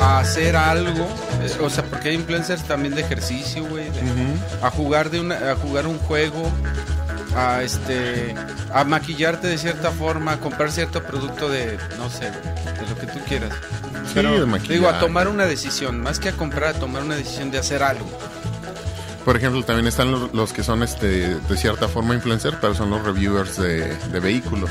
[0.00, 1.06] a hacer algo.
[1.42, 3.84] eh, O sea, porque hay influencers también de ejercicio, güey.
[3.90, 4.00] de-
[4.62, 6.50] A jugar de una, a jugar un juego,
[7.36, 8.34] a este,
[8.72, 13.06] a maquillarte de cierta forma, a comprar cierto producto de, no sé, de lo que
[13.06, 13.50] tú quieras.
[14.06, 14.74] Sí, Pero de maquillaje.
[14.74, 17.82] digo, a tomar una decisión, más que a comprar, a tomar una decisión de hacer
[17.82, 18.10] algo.
[19.30, 22.90] Por ejemplo, también están los, los que son este de cierta forma influencer, pero son
[22.90, 24.68] los reviewers de, de vehículos.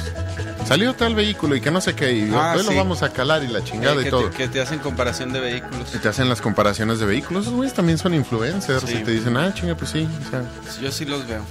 [0.67, 3.47] Salió tal vehículo y que no sé qué, y Ah, lo vamos a calar y
[3.47, 4.30] la chingada Eh, y que, todo.
[4.30, 5.95] te, que te hacen comparación de vehículos.
[5.95, 8.97] Y te hacen las comparaciones de vehículos, esos güeyes también son influencers Sí.
[8.99, 10.05] y te dicen, ah, chinga, pues sí.
[10.27, 10.43] O sea,
[10.81, 11.41] Yo sí los veo.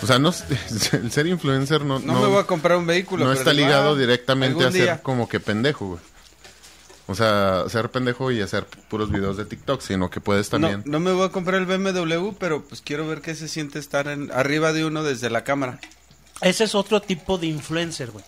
[0.00, 0.32] o sea, no,
[0.92, 3.24] el ser influencer no, No, me voy a comprar un vehículo.
[3.24, 5.02] no pero está ligado ah, directamente a ser día.
[5.02, 6.00] como que pendejo, güey.
[7.08, 10.82] O sea, ser pendejo y hacer puros videos de TikTok, sino que puedes también.
[10.84, 13.78] No, no me voy a comprar el BMW, pero pues quiero ver qué se siente
[13.78, 15.80] estar en, arriba de uno desde la cámara.
[16.40, 18.24] Ese es otro tipo de influencer, güey.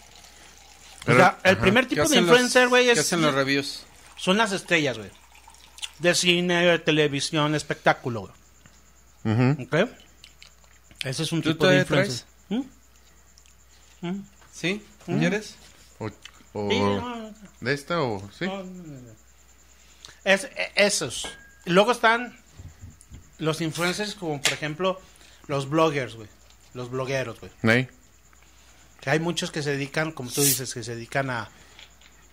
[1.05, 1.61] Pero- o sea, el ajá.
[1.62, 2.98] primer ¿Qué tipo de influencer, güey, ¿Qué es...
[3.00, 3.84] hacen los reviews?
[4.16, 5.11] Son las estrellas, güey.
[6.00, 8.33] De cine, de televisión, espectáculo,
[9.25, 9.55] güey.
[9.62, 9.88] ¿Ok?
[11.05, 12.27] Ese es un ¿Tú tipo de influencer.
[12.48, 12.61] ¿Mm?
[14.53, 14.83] ¿Sí?
[15.06, 15.55] ¿Quieres?
[15.98, 16.06] O,
[16.55, 17.31] o Sí, no,
[17.64, 18.46] de esta o sí.
[18.46, 19.10] no, no, no, no.
[20.24, 21.28] Es, e- esos.
[21.66, 22.36] Luego están
[23.38, 25.00] los influencers como, por ejemplo,
[25.46, 26.28] los bloggers, güey.
[26.72, 27.52] Los blogueros, güey.
[29.00, 31.50] Que hay muchos que se dedican, como tú dices, que se dedican a,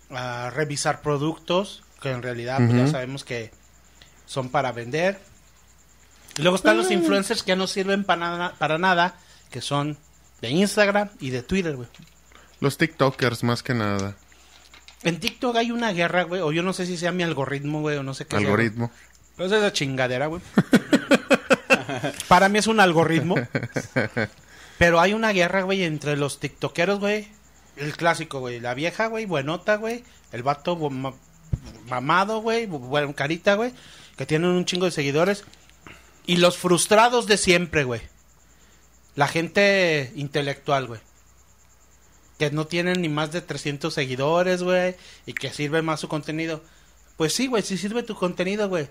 [0.10, 3.52] a revisar productos, que en realidad pues, ya sabemos que
[4.26, 5.20] son para vender.
[6.38, 9.20] Y luego están los influencers que no sirven para nada, para nada,
[9.52, 9.98] que son
[10.42, 11.90] de Instagram y de Twitter, güey.
[12.62, 14.16] Los TikTokers más que nada.
[15.04, 17.98] En TikTok hay una guerra, güey, o yo no sé si sea mi algoritmo, güey,
[17.98, 18.32] o no sé qué.
[18.38, 18.40] sea.
[18.40, 18.92] Algoritmo.
[19.36, 20.42] Pero es esa chingadera, güey.
[22.28, 23.36] Para mí es un algoritmo.
[24.78, 27.28] Pero hay una guerra, güey, entre los tiktokeros, güey.
[27.78, 28.60] El clásico, güey.
[28.60, 30.04] La vieja, güey, buenota, güey.
[30.32, 31.14] El vato ma-
[31.88, 32.68] mamado, güey.
[32.68, 33.74] bu- Buen carita, güey.
[34.18, 35.44] Que tienen un chingo de seguidores.
[36.26, 38.02] Y los frustrados de siempre, güey.
[39.16, 41.00] La gente intelectual, güey.
[42.42, 44.96] Que no tienen ni más de 300 seguidores, güey.
[45.28, 46.64] Y que sirve más su contenido.
[47.16, 48.88] Pues sí, güey, sí sirve tu contenido, güey.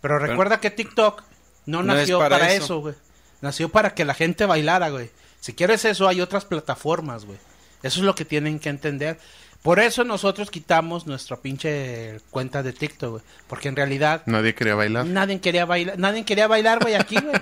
[0.00, 1.22] Pero recuerda que TikTok
[1.64, 2.96] no, nació para eso, güey.
[3.40, 5.12] Nació para que la gente bailara, güey.
[5.38, 7.38] Si quieres eso, hay otras plataformas, güey.
[7.84, 9.20] Eso es lo que tienen que entender.
[9.62, 13.22] Por eso nosotros quitamos nuestra pinche cuenta de TikTok, güey.
[13.46, 15.06] Porque en realidad Nadie quería bailar.
[15.06, 17.36] nadie quería bailar, nadie quería bailar, güey, aquí, güey.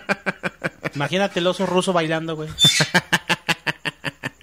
[0.95, 2.51] Imagínate el oso ruso bailando, güey.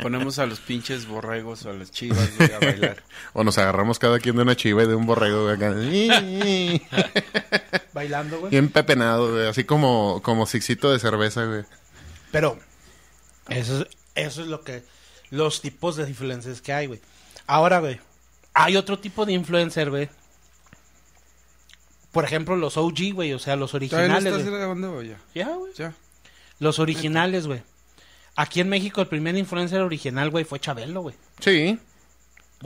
[0.04, 3.04] Ponemos a los pinches borregos o a las chivas güey, a bailar.
[3.34, 5.74] O nos agarramos cada quien de una chiva y de un borrego güey, acá.
[7.94, 8.52] Bailando, güey.
[8.52, 9.48] Bien pepenado, güey.
[9.48, 11.64] Así como, como sixito de cerveza, güey.
[12.32, 12.58] Pero
[13.50, 14.84] eso es, eso es lo que
[15.30, 17.00] los tipos de influencers que hay, güey.
[17.48, 18.00] Ahora, güey,
[18.54, 20.10] hay otro tipo de influencer, güey.
[22.12, 24.60] Por ejemplo, los OG, güey, o sea, los ¿Todavía no originales, estás güey.
[24.60, 25.18] grabando o ya?
[25.34, 25.74] Ya, güey.
[25.74, 25.94] Ya.
[26.60, 27.64] Los originales, güey.
[28.36, 31.16] Aquí en México el primer influencer original, güey, fue Chabelo, güey.
[31.40, 31.78] Sí.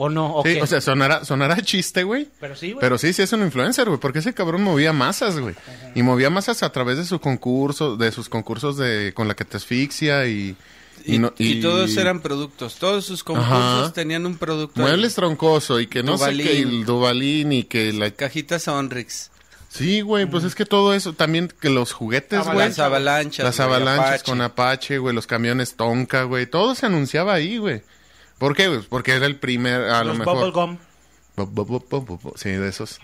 [0.00, 0.36] ¿O no?
[0.36, 0.62] ¿O Sí, qué?
[0.62, 2.28] o sea, sonará, sonará chiste, güey.
[2.40, 2.80] Pero sí, güey.
[2.80, 5.54] Pero sí, sí es un influencer, güey, porque ese cabrón movía masas, güey.
[5.94, 9.44] Y movía masas a través de su concurso, de sus concursos de con la que
[9.44, 10.56] te asfixia y
[11.04, 12.76] Y, no- y todos eran productos.
[12.76, 13.92] Todos sus concursos Ajá.
[13.92, 14.80] tenían un producto.
[14.80, 16.46] muebles troncoso y que no sé Duvalín.
[16.46, 19.30] qué, el Duvalín y que la Cajitas Sonrix.
[19.68, 22.56] Sí, güey, pues es que todo eso también que los juguetes, güey.
[22.58, 23.44] Las avalanchas.
[23.44, 24.24] Las avalanchas Apache.
[24.24, 27.82] con Apache, güey, los camiones Tonka, güey, todo se anunciaba ahí, güey.
[28.38, 28.68] ¿Por qué?
[28.68, 28.80] güey?
[28.88, 30.36] Porque era el primer, a lo los mejor.
[30.36, 30.78] Bubblegum.
[31.36, 32.98] Bu- bu- bu- bu- bu- bu- Sí, de esos.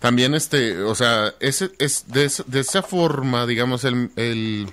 [0.00, 4.72] También, este, o sea, ese, es de, esa- de esa forma, digamos, el, el,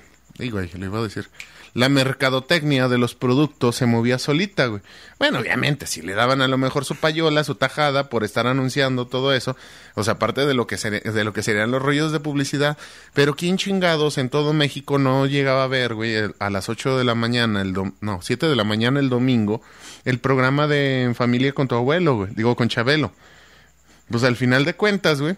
[0.52, 1.30] güey, le iba a decir,
[1.78, 4.82] la mercadotecnia de los productos se movía solita, güey.
[5.20, 9.06] Bueno, obviamente, si le daban a lo mejor su payola, su tajada por estar anunciando
[9.06, 9.56] todo eso,
[9.94, 12.80] o sea, aparte de lo que de lo que serían los rollos de publicidad,
[13.14, 17.04] pero quién chingados en todo México no llegaba a ver, güey, a las 8 de
[17.04, 19.62] la mañana, el dom- no, 7 de la mañana el domingo,
[20.04, 23.12] el programa de En Familia con tu abuelo, güey, digo, con Chabelo.
[24.10, 25.36] Pues al final de cuentas, güey,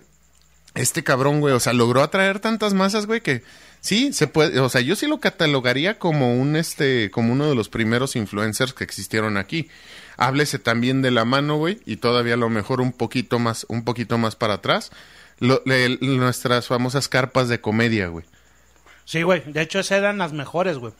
[0.75, 3.43] este cabrón, güey, o sea, logró atraer tantas masas, güey, que
[3.81, 7.55] sí, se puede, o sea, yo sí lo catalogaría como un, este, como uno de
[7.55, 9.69] los primeros influencers que existieron aquí.
[10.17, 13.83] Háblese también de la mano, güey, y todavía a lo mejor un poquito más, un
[13.85, 14.91] poquito más para atrás,
[15.39, 18.25] lo- le- nuestras famosas carpas de comedia, güey.
[19.05, 19.41] Sí, güey.
[19.47, 20.93] De hecho, esas eran las mejores, güey.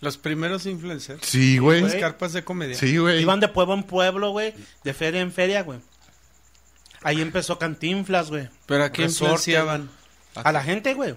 [0.00, 1.24] Los primeros influencers.
[1.26, 1.82] Sí, güey.
[1.82, 2.74] Las carpas de comedia.
[2.76, 3.20] Sí, güey.
[3.22, 4.52] Iban de pueblo en pueblo, güey.
[4.82, 5.78] De feria en feria, güey.
[7.02, 8.48] Ahí empezó Cantinflas, güey.
[8.66, 9.90] Pero ¿a qué influenciaban?
[10.34, 11.14] A la gente, güey.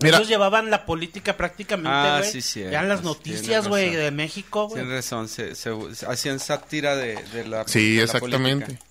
[0.00, 0.16] Mira.
[0.18, 2.30] Ellos llevaban la política prácticamente, Ah, güey.
[2.30, 4.82] sí, sí, Eran las tienes noticias, güey, de México, güey.
[4.82, 5.70] Tienes razón, se, se-
[6.08, 8.66] hacían sátira de, de la Sí, de la exactamente.
[8.66, 8.86] política.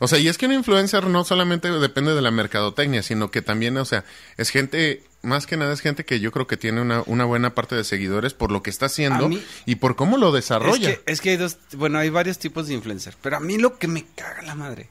[0.00, 3.42] O sea, y es que un influencer no solamente depende de la mercadotecnia, sino que
[3.42, 4.04] también, o sea,
[4.36, 7.52] es gente, más que nada es gente que yo creo que tiene una, una buena
[7.56, 10.94] parte de seguidores por lo que está haciendo mí- y por cómo lo Es desarrolla.
[10.94, 13.76] que, es que hay dos, bueno, hay varios tipos de influencer, pero a mí lo
[13.78, 14.88] que me caga la madre.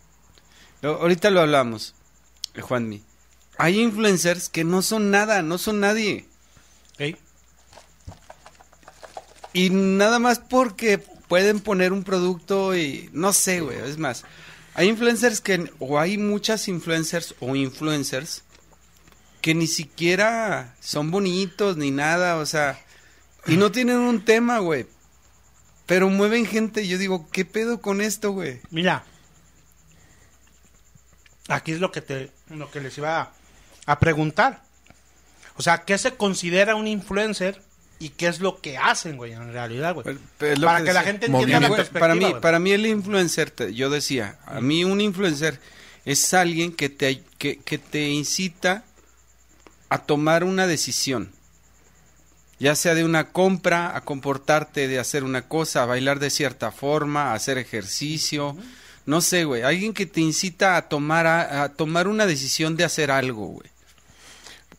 [0.82, 1.96] Lo- ahorita lo hablamos,
[2.60, 3.02] Juanmi.
[3.58, 6.26] Hay influencers que no son nada, no son nadie.
[9.54, 14.24] Y nada más porque pueden poner un producto y no sé, güey, es más.
[14.76, 18.44] Hay influencers que o hay muchas influencers o influencers
[19.42, 22.80] que ni siquiera son bonitos ni nada, o sea,
[23.48, 24.86] y no tienen un tema, güey.
[25.88, 28.60] Pero mueven gente, y yo digo, ¿qué pedo con esto, güey?
[28.70, 29.06] Mira.
[31.48, 33.32] Aquí es lo que te lo que les iba
[33.88, 34.62] a, preguntar.
[35.56, 37.62] O sea, ¿qué se considera un influencer
[38.00, 40.04] y qué es lo que hacen, güey, en realidad, güey?
[40.06, 41.76] Pero- pero es lo Para que que la gente entienda la Movimiento.
[41.78, 42.00] perspectiva.
[42.00, 42.42] para mí, güey.
[42.42, 45.60] para mí el influencer, te- yo decía, a mí un influencer
[46.06, 48.84] es alguien que te, que, que te incita
[49.90, 51.32] a tomar una decisión.
[52.60, 56.72] Ya sea de una compra, a comportarte, de hacer una cosa, a bailar de cierta
[56.72, 58.58] forma, a hacer ejercicio.
[59.06, 59.62] No sé, güey.
[59.62, 63.70] Alguien que te incita a tomar, a, a tomar una decisión de hacer algo, güey.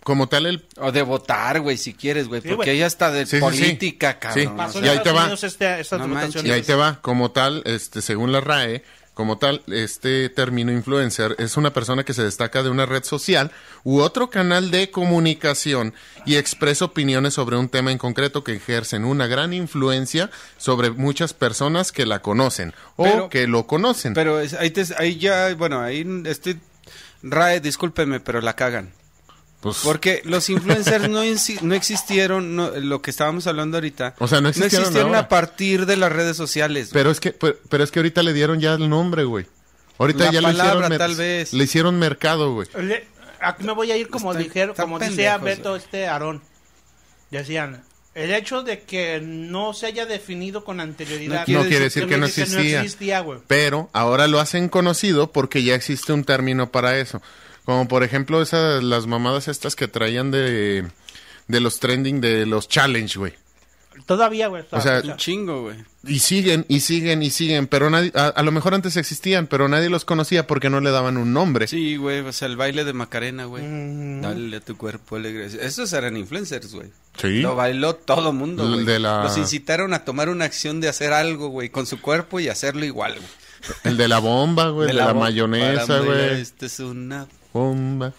[0.08, 0.64] Como tal, el...
[0.78, 2.40] O de votar, güey, si quieres, güey.
[2.40, 3.40] Sí, porque hay hasta de Sí, sí, sí.
[3.42, 4.18] política, Sí.
[4.20, 4.56] cabrón.
[4.56, 5.30] Pasó Y ahí te va.
[5.30, 6.42] Este- estas No manches.
[6.44, 8.82] Y ahí te va, como tal, este, según la RAE,
[9.12, 13.50] como tal, este término influencer es una persona que se destaca de una red social
[13.84, 15.92] u otro canal de comunicación
[16.24, 21.34] y expresa opiniones sobre un tema en concreto que ejercen una gran influencia sobre muchas
[21.34, 24.14] personas que la conocen o Pero- que lo conocen.
[24.14, 26.58] Pero es- ahí, te- ahí ya, bueno, ahí estoy...
[27.22, 28.92] Rae, discúlpeme, pero la cagan.
[29.60, 31.22] Pues, Porque los influencers no,
[31.62, 34.14] no existieron, no, lo que estábamos hablando ahorita.
[34.18, 36.90] O sea, no existieron a partir de las redes sociales.
[36.92, 39.46] pero es que pero, pero es que ahorita le dieron ya el nombre, güey.
[39.98, 41.52] Ahorita La ya palabra, le hicieron mer- tal vez.
[41.52, 42.68] le hicieron mercado, güey.
[42.82, 43.08] Le-
[43.40, 45.82] aquí me voy a ir como Están- dijeron, como decía Beto güey.
[45.82, 46.40] este Aarón.
[47.30, 47.82] Decían,
[48.14, 52.26] el hecho de que no se haya definido con anterioridad No quiere decir que no
[52.26, 52.80] existía.
[52.80, 53.40] existía, güey.
[53.46, 57.20] Pero ahora lo hacen conocido porque ya existe un término para eso.
[57.68, 60.86] Como por ejemplo esas las mamadas estas que traían de
[61.48, 63.34] de los trending de los challenge, güey.
[64.06, 64.64] Todavía, güey.
[64.70, 65.76] O sea, Un chingo, güey.
[66.06, 69.68] Y siguen y siguen y siguen, pero nadie a, a lo mejor antes existían, pero
[69.68, 71.66] nadie los conocía porque no le daban un nombre.
[71.68, 73.62] Sí, güey, o sea, el baile de Macarena, güey.
[73.64, 74.22] Mm.
[74.22, 75.44] Dale a tu cuerpo alegre.
[75.60, 76.88] Esos eran influencers, güey.
[77.20, 77.42] Sí.
[77.42, 78.84] Lo bailó todo mundo, El güey.
[78.86, 82.40] de la- Los incitaron a tomar una acción de hacer algo, güey, con su cuerpo
[82.40, 83.28] y hacerlo igual, güey.
[83.84, 86.40] El de la bomba, güey, el de la, mayonesa, güey.
[86.40, 88.12] Este es una Bomba.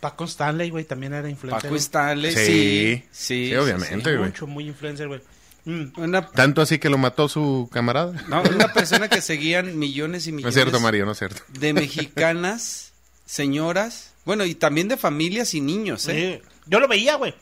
[0.00, 1.62] Paco Stanley, güey, también era influencer.
[1.62, 1.80] Paco güey.
[1.80, 2.44] Stanley, Sí.
[2.44, 3.04] sí.
[3.10, 4.10] Sí, Sí, obviamente.
[4.10, 4.28] Sí, güey.
[4.30, 5.20] mucho, muy influencer, güey.
[5.64, 5.84] Mm.
[5.96, 8.12] Una, Tanto así que lo mató su camarada.
[8.28, 11.42] no, una persona que seguían millones y No millones es cierto, Mario, no es cierto.
[11.48, 12.92] de mexicanas,
[13.24, 16.40] señoras, bueno, y también de familias y niños, ¿eh?
[16.44, 16.48] Sí.
[16.66, 17.34] Yo lo veía, güey.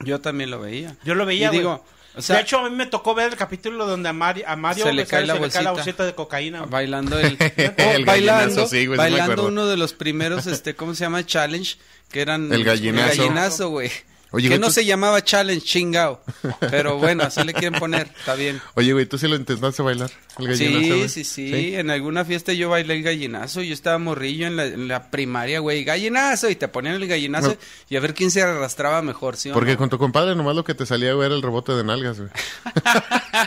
[0.00, 0.96] Yo también lo veía.
[1.04, 1.58] Yo lo veía, Y güey.
[1.60, 1.84] digo,
[2.14, 4.56] o sea, de hecho, a mí me tocó ver el capítulo donde a Mario, a
[4.56, 6.04] Mario Se le cae la cae la bolsita.
[6.04, 6.66] de cocaína.
[6.66, 8.98] bailando el, El oh, bailando, sí, güey,
[9.38, 11.76] uno de los primeros este cómo se llama challenge
[12.10, 13.12] que eran El gallinazo.
[13.12, 13.90] el gallinazo, güey
[14.32, 16.22] Oye, que güey, no tú- se llamaba challenge chingao
[16.70, 20.10] pero bueno así le quieren poner está bien Oye, güey, ¿tú sí lo intentaste bailar?
[20.38, 24.46] El gallinazo, sí, sí, sí, en alguna fiesta yo bailé el gallinazo, yo estaba morrillo
[24.46, 27.56] en la, en la primaria, güey, gallinazo, y te ponían el gallinazo No.
[27.90, 29.78] y a ver quién se arrastraba mejor, ¿sí o Porque no?
[29.78, 32.30] con tu compadre nomás lo que te salía, güey, era el rebote de nalgas, güey.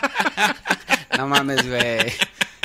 [1.18, 2.14] No mames, güey.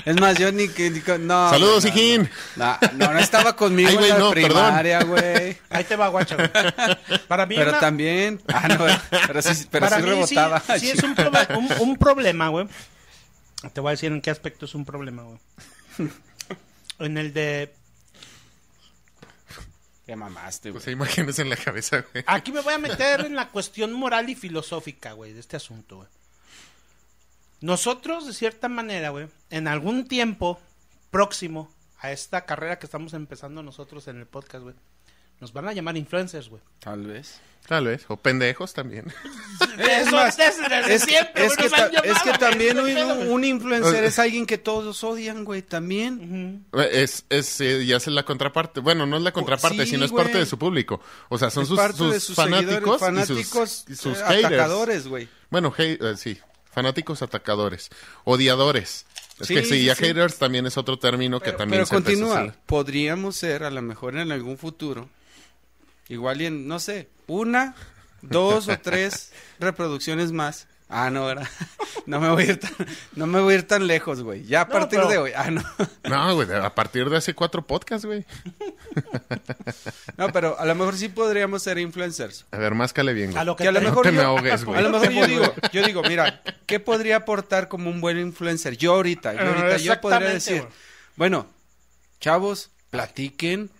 [0.04, 0.90] Es más, yo ni que...
[0.90, 2.30] ni no, Saludos, güey, hijín.
[2.56, 5.58] No, no, no estaba conmigo Ay, güey, en la no, primaria, güey.
[5.70, 6.36] Ahí te va, guacho.
[6.36, 6.50] güey.
[7.28, 8.40] Para mí, Pero una- también...
[8.48, 8.86] Ah, no,
[9.26, 10.60] pero sí, pero para sí mí rebotaba.
[10.60, 12.66] Sí, sí es un, proba- un, un problema, güey.
[13.72, 15.38] Te voy a decir en qué aspecto es un problema, güey.
[16.98, 17.74] En el de...
[20.06, 20.82] Qué mamaste, güey.
[20.82, 22.24] Pues imagínense en la cabeza, güey.
[22.26, 25.96] Aquí me voy a meter en la cuestión moral y filosófica, güey, de este asunto,
[25.98, 26.08] güey.
[27.60, 30.58] Nosotros, de cierta manera, güey, en algún tiempo
[31.10, 34.74] próximo a esta carrera que estamos empezando nosotros en el podcast, güey,
[35.40, 36.62] nos van a llamar influencers, güey.
[36.80, 37.40] Tal vez.
[37.66, 38.04] Tal vez.
[38.08, 39.06] O pendejos también.
[39.78, 40.54] Eso más, Es,
[41.02, 43.28] siempre, es que, es también un, pedo, güey.
[43.28, 46.64] un influencer es alguien que todos odian, güey, también.
[46.72, 48.80] Es, es, eh, ya es la contraparte.
[48.80, 51.00] Bueno, no es la contraparte, sí, sino es parte de su público.
[51.28, 54.02] O sea, son Es sus, parte sus de sus fanáticos, seguidores, fanáticos y sus, y
[54.02, 54.44] sus eh, haters.
[54.46, 55.28] atacadores, güey.
[55.50, 56.38] Bueno, hate- eh, sí.
[56.72, 57.90] Fanáticos atacadores.
[58.24, 59.06] Odiadores.
[59.40, 60.04] Es Sí, que sí, ya sí.
[60.04, 62.54] haters también es otro término que también pero se continúa.
[62.66, 65.08] Podríamos ser, a lo mejor en algún futuro,
[66.08, 67.74] igual y en, no sé, una,
[68.20, 70.66] dos o tres reproducciones más.
[70.92, 71.48] Ah, no, ¿verdad?
[72.06, 72.72] No me voy a ir tan,
[73.14, 74.44] no me voy a ir tan lejos, güey.
[74.44, 75.32] Ya a No, partir pero- de hoy.
[75.36, 75.62] Ah, no.
[76.08, 78.24] No, güey, a partir de hace cuatro podcasts, güey.
[80.16, 82.46] No, pero a lo mejor sí podríamos ser influencers.
[82.50, 83.46] A ver, máscale bien, A güey.
[83.46, 84.78] lo que Que a lo mejor te me ahogues, güey.
[84.78, 88.76] a lo mejor yo digo, yo digo, mira, ¿qué podría aportar como un buen influencer?
[88.76, 90.72] Yo ahorita, yo Ah, ahorita, yo podría decir, güey.
[91.16, 91.46] bueno,
[92.20, 93.70] chavos, platiquen,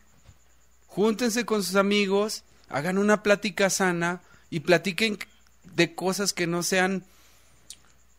[0.87, 5.19] júntense con sus amigos, hagan una plática sana y platiquen
[5.65, 7.05] de cosas que no sean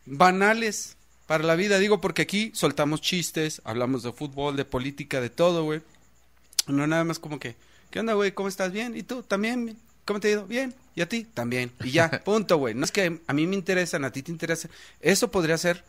[0.06, 0.96] banales
[1.26, 1.78] para la vida.
[1.78, 5.80] Digo, porque aquí soltamos chistes, hablamos de fútbol, de política, de todo, güey.
[6.66, 7.56] No nada más como que,
[7.90, 8.32] ¿qué onda, güey?
[8.32, 8.72] ¿Cómo estás?
[8.72, 8.96] Bien.
[8.96, 9.22] ¿Y tú?
[9.22, 9.76] ¿También?
[10.04, 10.46] ¿Cómo te ha ido?
[10.46, 10.74] Bien.
[10.94, 11.24] ¿Y a ti?
[11.32, 11.72] También.
[11.82, 12.74] Y ya, punto, güey.
[12.74, 14.68] No es que a mí me interesan, a ti te interesa.
[15.00, 15.84] Eso podría ser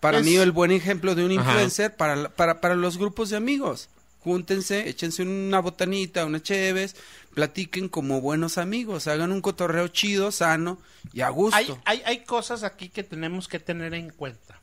[0.00, 3.30] para Es- mí el buen ejemplo de un influencer para, la- para, para los grupos
[3.30, 3.88] de amigos.
[4.26, 6.96] Júntense, échense una botanita, una cheves,
[7.32, 10.78] platiquen como buenos amigos, hagan un cotorreo chido, sano
[11.12, 11.56] y a gusto.
[11.56, 14.60] hay, hay, hay cosas aquí que tenemos que tener en cuenta.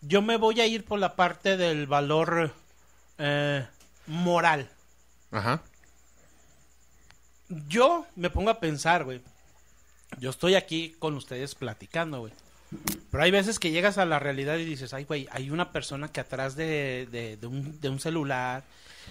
[0.00, 2.52] Yo me voy a ir por la parte del valor
[3.18, 3.64] eh,
[4.08, 4.68] moral.
[5.30, 5.62] Ajá.
[7.68, 9.20] Yo me pongo a pensar, güey.
[10.18, 12.32] Yo estoy aquí con ustedes platicando, güey.
[13.10, 16.08] Pero hay veces que llegas a la realidad y dices, ay, güey, hay una persona
[16.08, 18.64] que atrás de, de, de un, de un celular,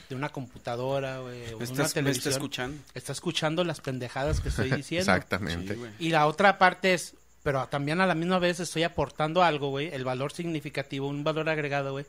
[0.09, 2.77] de una computadora, güey, o una está televisión, escuchando.
[2.93, 5.11] está escuchando las pendejadas que estoy diciendo.
[5.11, 5.75] Exactamente.
[5.75, 5.81] Sí.
[5.99, 9.87] Y la otra parte es, pero también a la misma vez estoy aportando algo, güey,
[9.93, 12.05] el valor significativo, un valor agregado, güey,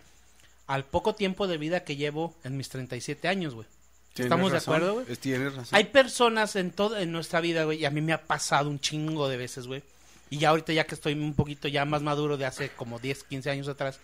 [0.67, 3.67] al poco tiempo de vida que llevo en mis 37 años, güey.
[4.15, 5.07] Tienes ¿Estamos de acuerdo, güey?
[5.09, 5.77] es- Tienes razón.
[5.77, 8.81] Hay personas en todo en nuestra vida, güey, y a mí me ha pasado un
[8.81, 9.83] chingo de veces, güey.
[10.31, 13.25] Y ya ahorita ya que estoy un poquito ya más maduro de hace como 10,
[13.25, 14.01] 15 años atrás,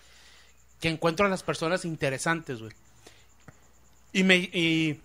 [0.80, 2.72] que encuentro a las personas interesantes, güey.
[4.12, 5.00] Y me y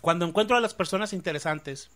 [0.00, 1.88] cuando encuentro a las personas interesantes,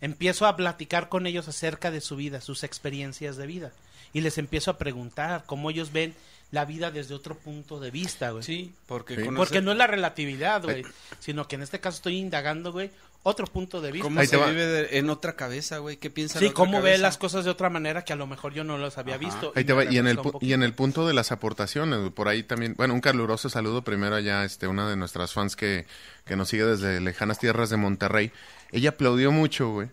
[0.00, 3.72] empiezo a platicar con ellos acerca de su vida, sus experiencias de vida.
[4.12, 6.14] Y les empiezo a preguntar cómo ellos ven
[6.50, 8.42] la vida desde otro punto de vista, güey.
[8.42, 9.22] Sí, porque Sí.
[9.22, 10.84] conoce- Porque no es la relatividad, güey.
[11.18, 12.90] Sino que en este caso estoy indagando, güey,
[13.24, 14.02] otro punto de vista.
[14.04, 14.48] cómo Ahí se te va.
[14.48, 15.96] vive de- en otra cabeza, güey.
[15.96, 18.26] ¿Qué piensa Sí, la otra cómo ve las cosas de otra manera que a lo
[18.26, 19.24] mejor yo no los había Ajá.
[19.24, 19.52] visto.
[19.54, 19.92] Ahí te me va.
[19.92, 23.00] Y en, el, y en el punto de las aportaciones, por ahí también, bueno, un
[23.00, 25.86] caluroso saludo primero allá, este, una de nuestras fans que,
[26.24, 28.32] que nos sigue desde lejanas tierras de Monterrey.
[28.72, 29.88] Ella aplaudió mucho, güey.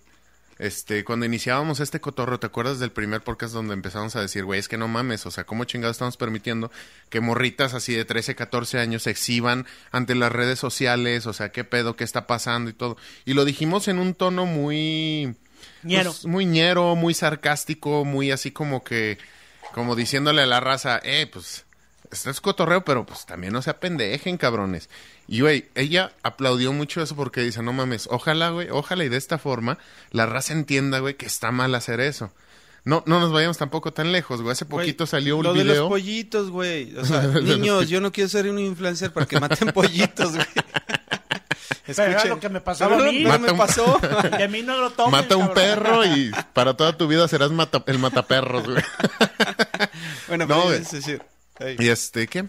[0.60, 4.60] Este, cuando iniciábamos este cotorro, ¿te acuerdas del primer podcast donde empezamos a decir, güey,
[4.60, 6.70] es que no mames, o sea, ¿cómo chingados estamos permitiendo
[7.10, 11.28] que morritas así de 13, 14 años se exhiban ante las redes sociales?
[11.28, 12.98] O sea, ¿qué pedo, qué está pasando y todo?
[13.24, 15.34] Y lo dijimos en un tono muy...
[15.84, 16.12] Ñero.
[16.12, 19.18] pues, muy ñero, muy sarcástico, muy así como que,
[19.74, 21.66] como diciéndole a la raza, eh, pues,
[22.12, 24.90] esto es cotorreo, pero pues también no se apendejen, cabrones.
[25.28, 29.18] Y, güey, ella aplaudió mucho eso porque dice, no mames, ojalá, güey, ojalá y de
[29.18, 29.78] esta forma
[30.12, 32.32] la raza entienda, güey, que está mal hacer eso.
[32.86, 34.54] No, no nos vayamos tampoco tan lejos, güey.
[34.54, 35.82] Hace Güey, poquito salió un lo de video.
[35.82, 36.96] los pollitos, güey.
[36.98, 40.48] O sea, niños, yo no quiero ser un influencer para que maten pollitos, güey.
[41.86, 43.24] Pero era lo que me Pero a mí.
[43.24, 44.00] no Mata me un- pasó.
[44.44, 45.64] A mí no lo tomen, Mata un cabrón.
[45.64, 48.84] perro y para toda tu vida serás mata- el mataperros, güey.
[50.28, 50.82] bueno, No, pero güey.
[50.82, 51.22] es decir,
[51.78, 52.46] Y este, ¿qué?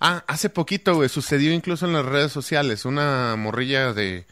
[0.00, 2.84] Ah, hace poquito, güey, sucedió incluso en las redes sociales.
[2.84, 4.26] Una morrilla de,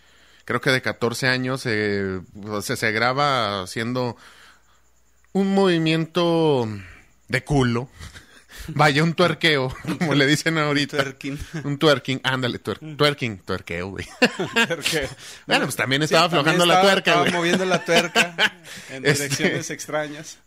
[0.45, 4.17] creo que de 14 años, eh, o sea, se graba haciendo
[5.33, 6.69] un movimiento
[7.29, 7.89] de culo.
[8.69, 10.99] Vaya, un tuerqueo, como le dicen ahorita.
[10.99, 11.39] Twerking.
[11.65, 14.07] Un twerking, ándale, tuer- twerking, tuerqueo, güey.
[14.69, 15.09] Porque-
[15.47, 17.33] Bueno, pues también Sí, estaba también aflojando la tuerca, estaba güey.
[17.33, 18.35] moviendo la tuerca
[18.91, 20.39] en Este- direcciones extrañas.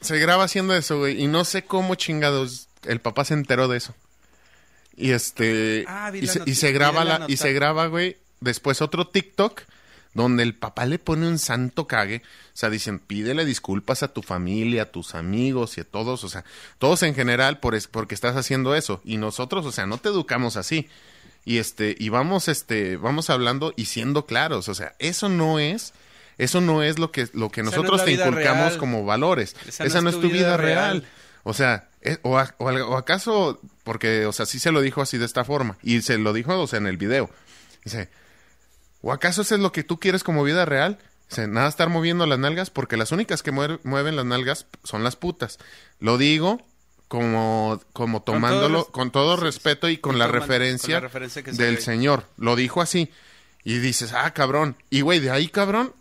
[0.00, 3.78] Se graba haciendo eso, güey, y no sé cómo chingados el papá se enteró de
[3.78, 3.94] eso.
[4.96, 9.06] Y este Ah, y, se, y graba la la, y se graba, güey, después otro
[9.08, 9.62] TikTok
[10.12, 14.22] donde el papá le pone un santo cague, o sea, dicen, "Pídele disculpas a tu
[14.22, 16.44] familia, a tus amigos y a todos, o sea,
[16.78, 20.10] todos en general por es, porque estás haciendo eso y nosotros, o sea, no te
[20.10, 20.88] educamos así."
[21.44, 25.92] Y este y vamos este vamos hablando y siendo claros, o sea, eso no es
[26.38, 28.78] eso no es lo que lo que nosotros te inculcamos real.
[28.78, 29.54] como valores.
[29.66, 31.00] Esa Esa, no no es tu vida, real.
[31.00, 31.08] real.
[31.42, 31.88] O sea,
[32.22, 35.76] o, a- o acaso, porque, o sea, sí se lo dijo así de esta forma,
[35.82, 37.30] y se lo dijo, o sea, en el video.
[37.84, 38.08] Dice,
[39.02, 40.98] ¿o acaso eso es lo que tú quieres como vida real?
[41.28, 45.16] Dice, nada estar moviendo las nalgas, porque las únicas que mueven las nalgas son las
[45.16, 45.58] putas.
[45.98, 46.60] Lo digo
[47.08, 51.00] como, como tomándolo con todo respeto y con la referencia,
[51.58, 52.24] del señor.
[52.36, 53.10] Lo dijo así.
[53.62, 54.76] Y dices, ah, cabrón.
[54.90, 55.94] Y güey, de ahí, cabrón,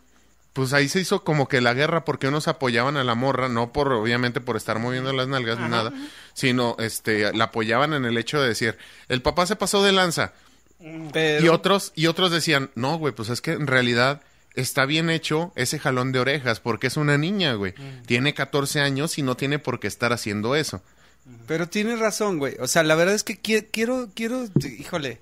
[0.53, 3.71] pues ahí se hizo como que la guerra porque unos apoyaban a la morra, no
[3.73, 5.91] por obviamente por estar moviendo las nalgas ni nada,
[6.33, 8.77] sino este la apoyaban en el hecho de decir,
[9.09, 10.33] el papá se pasó de lanza.
[11.11, 14.21] Pero, Y otros y otros decían, "No, güey, pues es que en realidad
[14.53, 17.71] está bien hecho ese jalón de orejas, porque es una niña, güey.
[17.77, 18.03] Mm.
[18.05, 20.83] Tiene 14 años y no tiene por qué estar haciendo eso.
[21.47, 22.55] Pero tienes razón, güey.
[22.59, 24.45] O sea, la verdad es que qui- quiero, quiero,
[24.77, 25.19] híjole,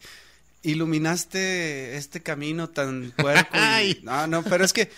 [0.64, 3.58] iluminaste este camino tan puerco.
[3.84, 4.00] y-.
[4.04, 4.92] No, no, pero es que...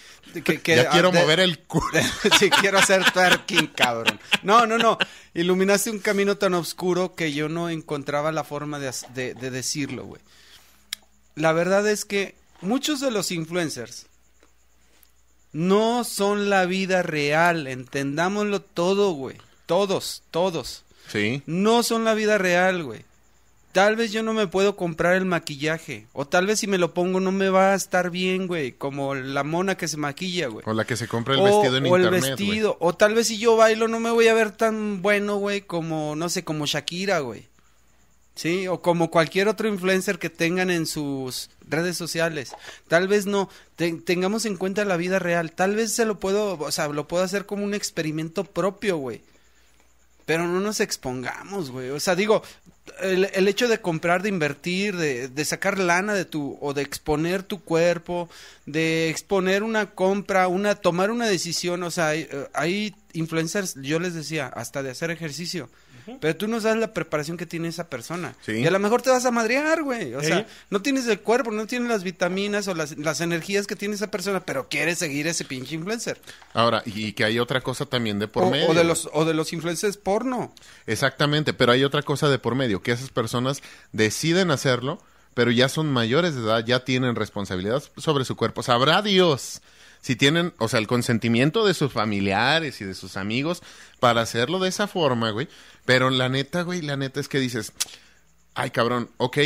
[0.43, 1.88] que- que- ya quiero de- mover el culo.
[2.39, 4.20] sí, quiero hacer twerking, cabrón.
[4.43, 4.98] No, no, no.
[5.34, 10.05] Iluminaste un camino tan oscuro que yo no encontraba la forma de, de- de decirlo,
[10.05, 10.22] güey.
[11.36, 14.05] La verdad es que muchos de los influencers
[15.51, 17.67] no son la vida real.
[17.67, 19.38] Entendámoslo todo, güey.
[19.65, 20.84] Todos, todos.
[21.12, 21.41] Sí.
[21.46, 23.05] No son la vida real, güey.
[23.74, 26.06] Tal vez yo no me puedo comprar el maquillaje.
[26.13, 28.72] O tal vez si me lo pongo no me va a estar bien, güey.
[28.72, 30.63] Como la mona que se maquilla, güey.
[30.68, 32.48] O la que se compra el O- vestido en o el internet, güey.
[32.50, 32.77] vestido.
[32.80, 36.15] O tal vez si yo bailo no me voy a ver tan bueno, güey, como,
[36.15, 37.48] no sé, como Shakira, güey.
[38.36, 42.51] Sí, o como cualquier otro influencer que tengan en sus redes sociales.
[42.88, 45.51] Tal vez no, Te- tengamos en cuenta la vida real.
[45.51, 49.22] Tal vez se lo puedo, o sea, lo puedo hacer como un experimento propio, güey.
[50.25, 51.89] Pero no nos expongamos, güey.
[51.89, 52.44] O sea, digo,
[53.01, 57.43] el, el hecho de comprar, de invertir, de, sacar lana de tu, o de exponer
[57.43, 58.29] tu cuerpo,
[58.65, 64.00] de exponer una compra, una, tomar una decisión, o sea, hay, eh, hay influencers, yo
[64.00, 65.69] les decía, hasta de hacer ejercicio.
[66.19, 68.36] Pero tú no sabes la preparación que tiene esa persona.
[68.45, 68.53] Sí.
[68.53, 70.13] Y a lo mejor te vas a madrear, güey.
[70.15, 73.75] O sea, no tienes el cuerpo, no tienes las vitaminas o las, las energías que
[73.75, 76.19] tiene esa persona, pero quieres seguir ese pinche influencer.
[76.53, 78.69] Ahora, y que hay otra cosa también de por O, medio.
[78.69, 80.53] o de los, o de los influencers porno.
[80.88, 85.01] Exactamente, pero hay otra cosa de por medio, que esas personas deciden hacerlo,
[85.33, 88.62] pero ya son mayores de edad, ya tienen responsabilidad sobre su cuerpo.
[88.63, 89.62] Sabrá Dios
[90.01, 93.63] si tienen, o sea, el consentimiento de sus familiares y de sus amigos
[94.01, 95.48] para hacerlo de esa forma, güey.
[95.86, 97.74] Pero la neta, güey, la neta es que dices,
[98.56, 99.38] ay cabrón, ok,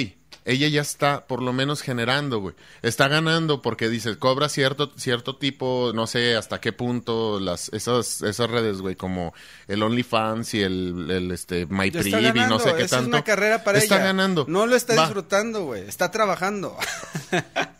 [0.45, 2.55] ella ya está por lo menos generando, güey.
[2.81, 8.21] Está ganando porque dices, cobra cierto, cierto tipo, no sé hasta qué punto, las, esas,
[8.21, 9.33] esas redes, güey, como
[9.67, 13.09] el OnlyFans y el, el este, MyPriv y no sé qué esa tanto.
[13.09, 14.05] es una carrera para está ella.
[14.05, 14.45] ganando.
[14.47, 15.01] No lo está Va.
[15.03, 15.81] disfrutando, güey.
[15.87, 16.77] Está trabajando.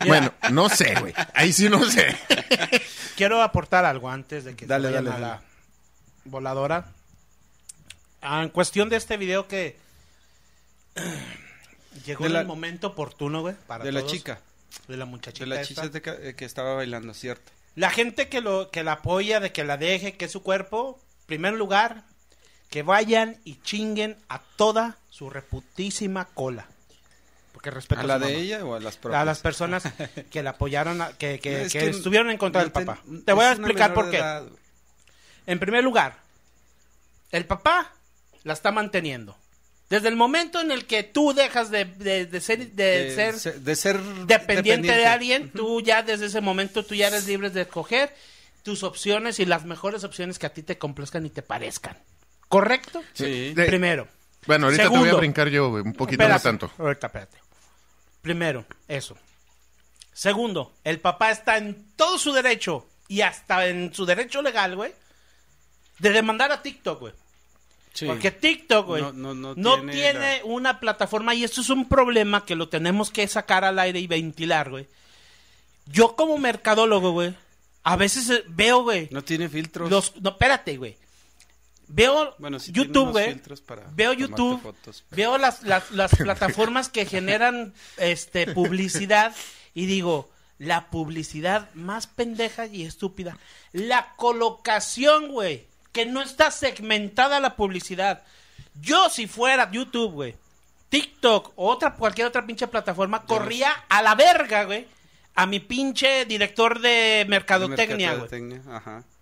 [0.06, 1.14] Bueno, no sé, güey.
[1.34, 2.16] Ahí sí no sé.
[3.18, 5.26] Quiero aportar algo antes de que se Dale, vayan dale, a dale.
[5.34, 5.42] la
[6.26, 6.86] voladora.
[8.30, 9.78] Ah, en cuestión de este video que
[12.06, 14.40] llegó De en la- el momento oportuno, güey, para de la chica.
[14.88, 15.90] de la muchachita De la chica
[16.22, 17.52] eh, que estaba bailando, cierto.
[17.76, 21.00] La gente que lo que la apoya, de que la deje, que es su cuerpo,
[21.26, 22.04] primer lugar,
[22.70, 26.66] que vayan y chinguen a toda su reputísima cola.
[27.54, 29.22] Porque respeto ¿A la de ella o a las propias?
[29.22, 29.84] A las personas
[30.32, 33.00] que la apoyaron, a- que, que, Es que que estuvieron en contra no del papá.
[33.26, 34.18] Te voy a explicar por qué.
[34.18, 34.44] edad.
[35.46, 36.18] En primer lugar,
[37.32, 37.94] el papá
[38.48, 39.38] la está manteniendo.
[39.90, 43.40] Desde el momento en el que tú dejas de, de- de ser, de De ser
[43.40, 47.50] se- de ser dependiente de alguien, tú ya desde ese momento tú ya eres libre
[47.50, 48.14] de escoger
[48.64, 51.98] tus opciones y las mejores opciones que a ti te complazcan y te parezcan.
[52.50, 53.02] ¿Correcto?
[53.14, 53.54] Sí.
[53.54, 54.08] De- Primero.
[54.46, 55.84] Bueno, ahorita te voy a brincar yo, güey.
[55.84, 56.74] Un poquito, Espérate, no tanto.
[56.84, 57.38] Ahorita, espérate.
[58.22, 59.18] Primero, eso.
[60.14, 64.94] Segundo, el papá está en todo su derecho y hasta en su derecho legal, güey,
[66.00, 67.14] de demandar a TikTok, güey.
[67.98, 68.06] Sí.
[68.06, 71.90] Porque TikTok, güey, No- no, no- no tiene, tiene una plataforma y esto es un
[71.90, 74.86] problema que lo tenemos que sacar al aire y ventilar, güey.
[75.88, 77.34] Yo como mercadólogo, güey,
[77.84, 79.90] a veces eh, veo, güey, No tiene filtros.
[79.90, 80.16] los...
[80.22, 80.96] No, espérate, güey.
[81.88, 83.42] Veo Bueno, sí tiene YouTube, güey.
[83.96, 84.62] Veo YouTube.
[84.62, 85.04] fotos.
[85.10, 89.34] Veo las, las, las plataformas que generan este publicidad
[89.74, 90.30] y digo,
[90.60, 93.38] la publicidad más pendeja y estúpida.
[93.72, 95.66] La colocación, güey.
[95.98, 98.22] Que no está segmentada la publicidad.
[98.80, 100.36] Yo, si fuera YouTube, güey,
[100.90, 104.86] TikTok o otra, cualquier otra pinche plataforma, corría a la verga, güey,
[105.34, 108.62] a mi pinche director de mercadotecnia, güey.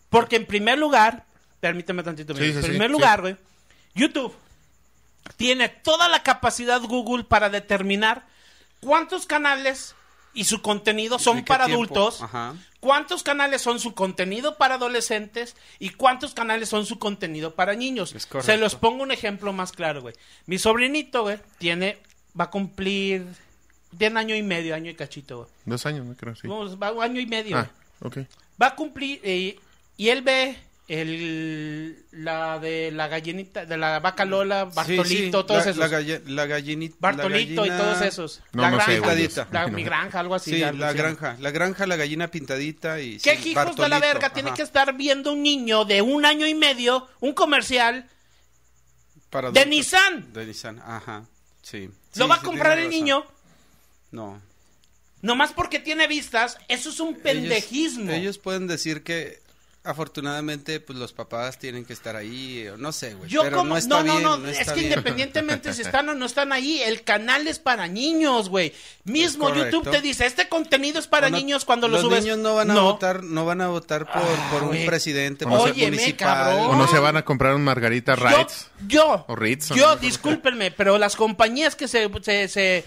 [0.09, 1.23] Porque en primer lugar,
[1.61, 2.55] permíteme tantito, Sí, Miguel.
[2.55, 2.91] sí, en primer sí.
[2.91, 3.37] lugar, güey,
[3.93, 4.35] YouTube
[5.37, 8.25] tiene toda la capacidad Google para determinar
[8.81, 9.95] cuántos canales
[10.35, 11.83] y su contenido ¿Y son para tiempo?
[11.83, 12.53] adultos, Ajá.
[12.79, 18.13] cuántos canales son su contenido para adolescentes y cuántos canales son su contenido para niños.
[18.41, 20.13] Se los pongo un ejemplo más claro, güey.
[20.45, 21.97] Mi sobrinito, güey, tiene,
[22.39, 23.25] va a cumplir,
[23.97, 25.49] tiene año y medio, año y cachito, güey.
[25.65, 26.47] Dos años, no creo, sí.
[26.47, 28.17] Vamos, va año y medio, güey Ah, ok.
[28.61, 29.57] va a cumplir eh,
[29.97, 35.31] y él ve el la de la gallinita de la vaca Lola Bartolito Sí, sí,
[35.31, 36.95] todos la, esos La, galle- la gallinita.
[36.99, 39.17] Bartolito la y gallina- todos esos No, la no sé, granja güey.
[39.27, 39.47] Pintadita.
[39.51, 41.37] la, mi granja algo así Sí, ya la lo granja.
[41.39, 43.17] La granja, la gallina pintadita y.
[43.19, 46.23] qué sí, hijos de la Bartolito, verga tiene que estar viendo un niño de un
[46.25, 48.07] año y medio un comercial
[49.29, 49.69] Para de adultos.
[49.77, 51.25] Nissan De Nissan, ajá.
[51.63, 51.89] Sí.
[52.15, 53.25] lo Sí, va a comprar el niño
[54.11, 54.39] No.
[55.21, 58.11] Nomás porque tiene vistas, eso es un Ellos- pendejismo.
[58.11, 59.41] Ellos, pueden decir que
[59.85, 63.29] afortunadamente pues los papás tienen que estar ahí, o no sé, güey.
[63.29, 64.85] Yo pero como, no está no, bien, no, no, es que bien.
[64.87, 68.73] independientemente si están o no están ahí, el canal es para niños, güey.
[69.03, 69.53] Mismo.
[69.53, 72.23] YouTube te dice, este contenido es para O no- niños cuando lo los subes.
[72.23, 75.67] niños no van a votar, no van a votar por, por un presidente O no
[75.67, 76.15] se- municipal.
[76.17, 76.65] Cabrón.
[76.71, 78.71] O no se van a comprar un Margarita Yo, Rights.
[78.87, 79.95] yo, O Ritz, yo, ¿no?
[79.97, 82.85] discúlpenme, pero las compañías que se, se, se,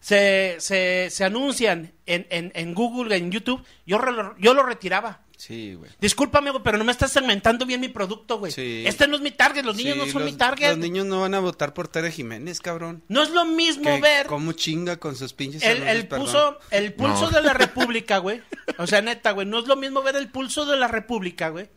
[0.00, 5.20] se, se- se anuncian en, en, en Google, en YouTube, yo, re- yo lo retiraba.
[5.38, 5.88] Sí, güey.
[6.00, 8.50] Discúlpame, güey, pero no me estás segmentando bien mi producto, güey.
[8.50, 8.82] Sí.
[8.84, 10.68] Este no es mi target, los niños Sí, no son los, mi target.
[10.70, 13.04] Los niños no van a votar por Tere Jiménez, cabrón.
[13.06, 16.92] No es lo mismo Que ver cómo chinga con sus pinches el, el pulso, el
[16.92, 17.30] pulso No.
[17.30, 18.42] de la República, güey.
[18.78, 21.70] O sea, neta, güey, no es lo mismo ver el pulso de la República, güey.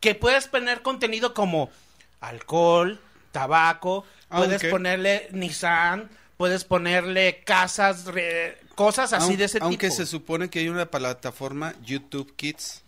[0.00, 1.70] Que puedes poner contenido como
[2.20, 3.00] alcohol,
[3.32, 9.96] tabaco, puedes Aunque- ponerle Nissan, puedes ponerle casas, re- cosas así de ese aunque tipo.
[9.96, 12.82] se supone que hay una plataforma YouTube Kids.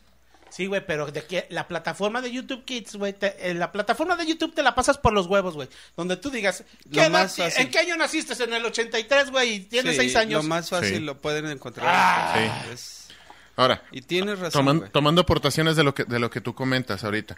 [0.50, 4.16] Sí, güey, pero de que la plataforma de YouTube Kids, güey, te- eh, la plataforma
[4.16, 5.68] de YouTube te la pasas por los huevos, güey.
[5.96, 7.62] Donde tú digas, ¿qué edad más ti- fácil.
[7.62, 8.42] ¿en qué año naciste?
[8.42, 10.42] En el 83, güey, y tienes Sí, seis años.
[10.44, 11.00] Lo más fácil Sí.
[11.00, 11.86] lo pueden encontrar.
[11.88, 12.64] Ah.
[12.72, 13.08] Es-
[13.56, 14.90] Ahora, Y tienes razón, toman- güey.
[14.90, 17.36] tomando aportaciones de lo que de lo que tú comentas ahorita.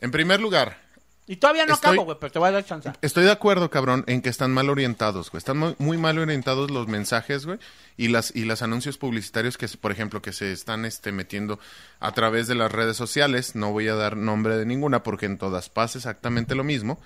[0.00, 0.78] En primer lugar,
[1.26, 2.92] Y todavía no Estoy- acabo, güey, pero te voy a dar chance.
[3.00, 5.38] Estoy de acuerdo, cabrón, en que están mal orientados, güey.
[5.38, 7.58] Están muy, muy mal orientados los mensajes, güey,
[7.96, 11.58] y las y los anuncios publicitarios que, por ejemplo, que se están este metiendo
[11.98, 13.54] a través de las redes sociales.
[13.54, 17.00] No voy a dar nombre de ninguna porque en todas pasa exactamente lo mismo.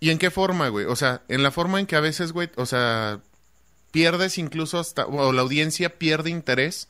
[0.00, 0.86] ¿Y en qué forma, güey?
[0.86, 3.20] O sea, en la forma en que a veces, güey, o sea,
[3.90, 6.88] pierdes incluso hasta o la audiencia pierde interés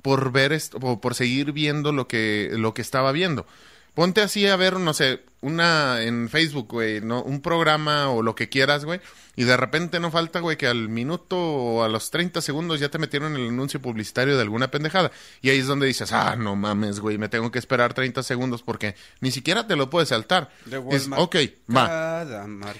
[0.00, 3.46] por ver esto o por seguir viendo lo que lo que estaba viendo.
[3.94, 8.34] Ponte así a ver, no sé, una en Facebook, güey, no un programa o lo
[8.34, 9.00] que quieras, güey,
[9.36, 12.90] y de repente no falta, güey, que al minuto o a los 30 segundos ya
[12.90, 15.10] te metieron el anuncio publicitario de alguna pendejada.
[15.42, 18.62] Y ahí es donde dices, "Ah, no mames, güey, me tengo que esperar 30 segundos
[18.62, 21.36] porque ni siquiera te lo puedes saltar." De Es, ok,
[21.74, 22.22] va.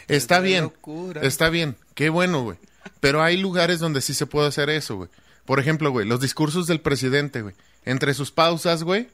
[0.09, 1.20] Está bien, locura.
[1.22, 2.59] está bien, qué bueno, güey.
[3.01, 5.11] Pero hay lugares donde sí se puede hacer eso, güey.
[5.44, 7.55] Por ejemplo, güey, los discursos del presidente, güey.
[7.85, 9.09] Entre sus pausas, güey,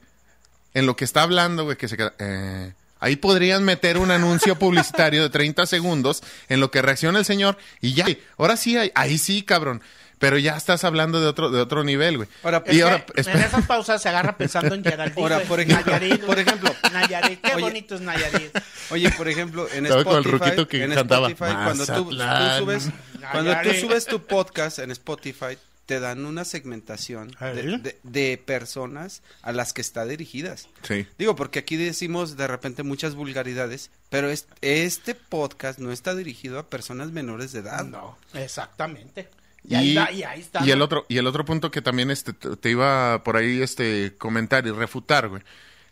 [0.73, 2.13] en lo que está hablando, güey, que se queda...
[2.19, 7.25] eh, ahí podrían meter un anuncio publicitario de 30 segundos en lo que reacciona el
[7.25, 8.05] señor y ya.
[8.37, 9.81] Ahora sí, ahí, ahí sí, cabrón.
[10.19, 12.29] Pero ya estás hablando de otro, de otro nivel, güey.
[12.43, 15.21] Ahora, y ahora, que en esas pausas se agarra pensando en Geraldine.
[15.21, 16.75] Ahora, por ejemplo, Nayarit, por ejemplo.
[16.91, 17.61] Nayarit, qué Oye.
[17.61, 18.51] bonito es Nayarit.
[18.89, 22.11] Oye, por ejemplo, en Estaba con el Spotify, ruquito que en cantaba, Spotify, cuando tú,
[22.59, 22.89] subes,
[23.31, 25.57] cuando tú subes tu podcast en Spotify,
[25.89, 30.69] te dan una segmentación de, de- de personas a las que está dirigidas.
[30.83, 31.07] Sí.
[31.17, 36.59] Digo, porque aquí decimos de repente muchas vulgaridades, pero es- este podcast no está dirigido
[36.59, 37.83] a personas menores de edad.
[37.85, 39.29] No, exactamente.
[39.63, 40.63] Y, Y, ahí, va- y ahí está.
[40.63, 43.61] y el otro y el otro punto que también este te te iba por ahí
[43.63, 45.41] este comentar y refutar, güey,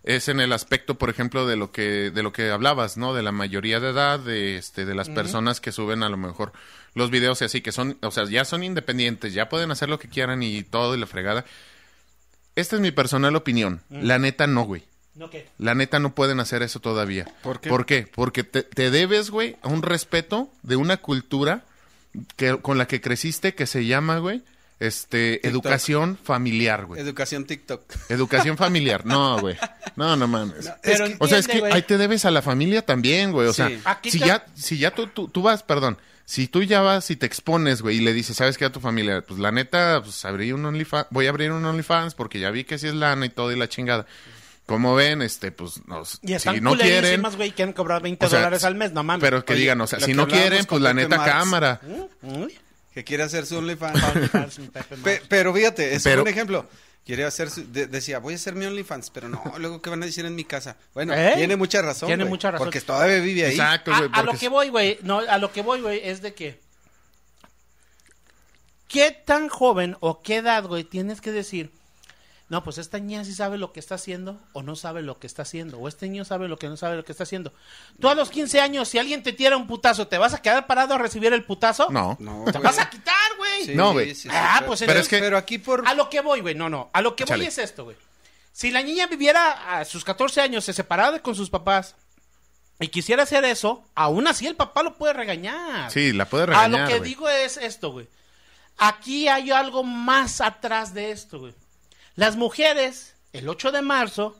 [0.03, 3.13] es en el aspecto, por ejemplo, de lo que de lo que hablabas, ¿no?
[3.13, 6.53] De la mayoría de edad, de este de las personas que suben a lo mejor
[6.93, 9.99] los videos y así que son, o sea, ya son independientes, ya pueden hacer lo
[9.99, 11.45] que quieran y todo y la fregada.
[12.55, 13.81] Esta es mi personal opinión.
[13.89, 14.83] La neta no, güey.
[15.13, 15.47] ¿No qué?
[15.57, 17.25] La neta no pueden hacer eso todavía.
[17.43, 17.69] ¿Por qué?
[17.69, 18.07] ¿Por qué?
[18.13, 21.65] Porque te, te debes, güey, a un respeto de una cultura
[22.35, 24.41] que, con la que creciste que se llama, güey,
[24.79, 25.51] este, TikTok.
[25.51, 27.01] educación familiar, güey.
[27.01, 27.81] Educación TikTok.
[28.09, 29.05] Educación familiar.
[29.05, 29.57] No, güey.
[29.95, 30.71] No, no mames.
[30.83, 31.73] Pero Es que- o sea, es que güey.
[31.73, 33.47] ahí te debes a la familia también, güey.
[33.47, 33.57] O Sí.
[33.63, 36.81] sea, Aquí si te- ya, si ya tú, tú, tú vas, perdón, si tú ya
[36.81, 39.21] vas y te expones, güey, y le dices, ¿sabes qué a tu familia?
[39.21, 42.63] Pues la neta, pues abrí un OnlyFans, voy a abrir un OnlyFans porque ya vi
[42.65, 44.05] que sí es lana y todo y la chingada.
[44.65, 48.29] Como ven, este, pues, no, Y están si no quieren, güey, quieren cobrar 20 o
[48.29, 49.21] sea, dólares al mes, no mames.
[49.21, 51.31] pero que Oye, digan, o sea, si no quieren, pues la neta Marx.
[51.31, 51.81] cámara.
[52.21, 52.53] Uy,
[52.97, 54.01] Que quiere hacer su OnlyFans.
[55.03, 56.67] Pe- pero fíjate, es Pero- un ejemplo.
[57.05, 60.01] Quiere hacer su- de- decía, voy a hacer mi OnlyFans, pero no, luego qué van
[60.01, 60.77] a decir en mi casa.
[60.95, 61.33] Bueno, ¿Eh?
[61.35, 62.07] tiene mucha razón.
[62.07, 62.65] Tiene mucha razón.
[62.65, 63.51] Porque todavía vive ahí.
[63.51, 64.09] Exacto, a, güey.
[64.11, 66.59] a lo que voy, güey, no, a lo que voy, güey, es de que
[68.87, 71.69] ¿qué tan joven o qué edad, güey, tienes que decir?
[72.49, 75.27] No, pues esta niña sí sabe lo que está haciendo o no sabe lo que
[75.27, 77.51] está haciendo, o este niño sabe lo que no sabe lo que está haciendo.
[77.99, 80.65] Tú a los 15 años, si alguien te tira un putazo, ¿te vas a quedar
[80.65, 81.87] parado a recibir el putazo?
[81.91, 82.15] No.
[82.21, 82.63] No, Te güey.
[82.63, 83.65] vas a quitar, güey.
[83.65, 84.15] Sí, No, güey.
[84.15, 85.85] sí, sí, Ah, pero- pues pero, entonces- es que- pero aquí por...
[85.85, 86.89] A lo que voy, güey, no, no.
[86.93, 87.97] A lo que voy es esto, güey.
[88.53, 91.95] Si la niña viviera a sus 14 años, se separara con sus papás
[92.79, 95.91] y quisiera hacer eso, aún así el papá lo puede regañar.
[95.91, 98.07] Sí, la puede A regañar, lo que digo es esto, güey.
[98.77, 101.53] Aquí hay algo más atrás de esto, güey.
[102.17, 104.35] Las mujeres, el 8 de marzo,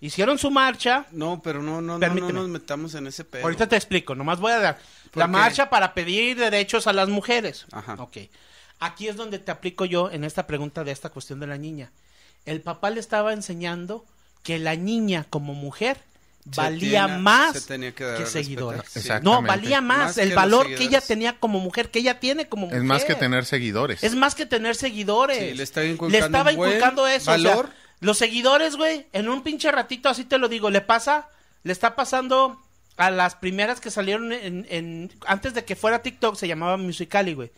[0.00, 1.04] hicieron su marcha.
[1.12, 3.42] No, pero no, no, no, nos metamos en ese pedo.
[3.44, 4.78] Ahorita te explico, nomás voy a dar
[5.10, 5.32] ¿Por la qué?
[5.32, 7.66] marcha para pedir derechos a las mujeres.
[7.72, 7.96] Ajá.
[7.98, 8.16] Ok.
[8.78, 11.92] Aquí es donde te aplico yo en esta pregunta de esta cuestión de la niña.
[12.46, 14.06] El papá le estaba enseñando
[14.42, 15.98] que la niña como mujer
[16.54, 18.82] valía tiene- más se tenía que seguidores.
[19.22, 22.66] No, valía más, Más el valor que ella tenía como mujer, que ella tiene como
[22.66, 22.78] mujer.
[22.78, 24.02] Es más que tener seguidores.
[24.02, 25.38] Es más que tener seguidores.
[25.38, 27.32] Sí, le estaba inculcando Le estaba un buen inculcando eso.
[27.32, 27.70] o sea, valor.
[28.00, 31.28] los seguidores, güey, en un pinche ratito, así te lo digo, le pasa,
[31.64, 32.62] le está pasando
[32.96, 37.34] a las primeras que salieron en, en- antes de que fuera TikTok, se llamaba Musicali,
[37.34, 37.50] güey.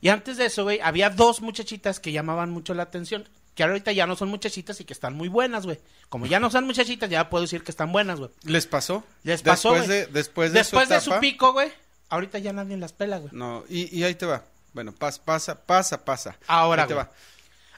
[0.00, 3.92] Y antes de eso, güey, había dos muchachitas que llamaban mucho la atención, que ahorita
[3.92, 5.78] ya no son muchachitas y que están muy buenas, güey.
[6.08, 8.30] Como ya no son muchachitas, ya puedo decir que están buenas, güey.
[8.44, 9.04] ¿Les pasó?
[9.24, 11.70] Les pasó, Después de, después de, Después su de su pico, güey,
[12.08, 13.30] ahorita ya nadie las pela, güey.
[13.34, 14.44] No, y, y ahí te va.
[14.72, 16.36] Bueno, pasa, pasa, pasa, pasa.
[16.46, 17.10] Ahora, Ahí te va.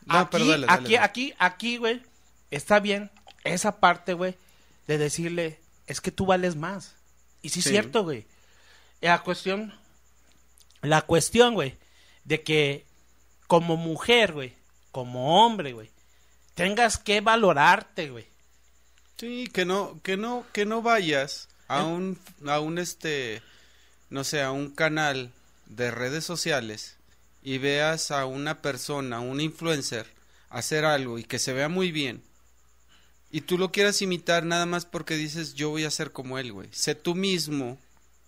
[0.06, 0.98] No, aquí, pero dale, dale, aquí, dale.
[1.04, 2.02] aquí, aquí, güey,
[2.50, 3.10] está bien
[3.42, 4.36] esa parte, güey,
[4.86, 6.94] de decirle, es que tú vales más.
[7.42, 7.70] Y sí, es Sí.
[7.70, 8.26] cierto, güey.
[9.00, 9.74] La cuestión,
[10.82, 11.76] la cuestión, güey,
[12.24, 12.86] de que
[13.48, 14.54] como mujer, güey,
[14.94, 15.90] como hombre, güey,
[16.54, 18.28] tengas que valorarte, güey.
[19.16, 23.42] Sí, que no, que no, que no vayas a un, a un este,
[24.08, 25.32] no sé, a un canal
[25.66, 26.96] de redes sociales
[27.42, 30.06] y veas a una persona, un influencer,
[30.48, 32.22] hacer algo y que se vea muy bien.
[33.32, 36.52] Y tú lo quieras imitar nada más porque dices, yo voy a ser como él,
[36.52, 36.68] güey.
[36.70, 37.80] Sé tú mismo,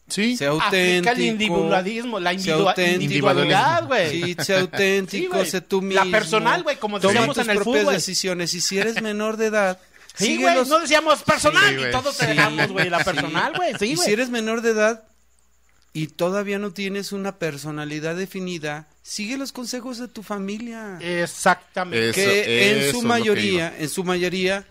[0.09, 0.35] Sí.
[0.35, 1.11] Aplica auténtico.
[1.15, 4.23] el individualismo, la individua- individualidad, güey.
[4.23, 6.11] Sí, sé auténtico, Sí, sé tú La mismo.
[6.13, 7.95] personal, güey, como Toma decíamos tus en el propias fútbol.
[7.95, 8.55] decisiones.
[8.55, 9.81] Y si eres menor de edad,
[10.15, 13.75] Sí, güey, los- no decíamos personal Sí, y todos te dejamos, güey, la personal, güey.
[13.79, 15.03] Sí, y si eres menor de edad
[15.93, 20.99] y todavía no tienes una personalidad definida, sigue los consejos de tu familia.
[21.01, 22.11] Exactamente.
[22.11, 24.65] Eso, que en su mayoría, en su mayoría,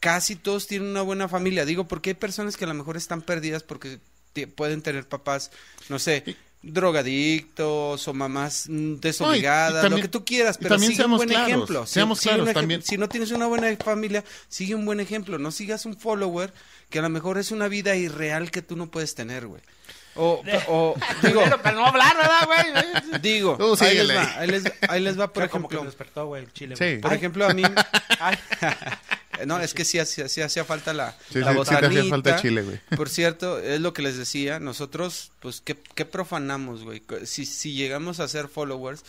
[0.00, 1.64] casi todos tienen una buena familia.
[1.64, 3.98] Digo, porque hay personas que a lo mejor están perdidas porque
[4.46, 5.50] pueden tener papás,
[5.88, 6.24] no sé,
[6.62, 11.04] drogadictos o mamás mm, desobligadas, No, también- lo que tú quieras, pero también sigue un
[11.04, 11.86] seamos buen claros, ejemplo.
[11.86, 12.84] Si- seamos sigue claros.
[12.84, 15.38] Si no tienes una buena familia, sigue un buen ejemplo.
[15.38, 16.52] No sigas un follower
[16.90, 19.62] que a lo mejor es una vida irreal que tú no puedes tener, güey.
[20.20, 23.20] O, o digo, Pero no hablar, ¿verdad, güey?
[23.22, 25.80] digo, ahí les va, ahí les, ahí les va, por Por como que ejemplo.
[25.84, 26.74] me despertó, güey, el chile.
[26.76, 26.98] Sí.
[27.00, 27.62] Por Ay, ejemplo, a mí.
[28.18, 28.36] ay.
[29.46, 31.80] no, es que sí, hacía- sí hacía falta la, Sí, la sí, sí te hacía
[31.88, 32.08] botanita.
[32.10, 32.80] falta chile, güey.
[32.96, 34.58] Por cierto, es lo que les decía.
[34.60, 37.02] Nosotros, pues, ¿qué, qué profanamos, güey?
[37.24, 39.04] Si, si llegamos a ser followers,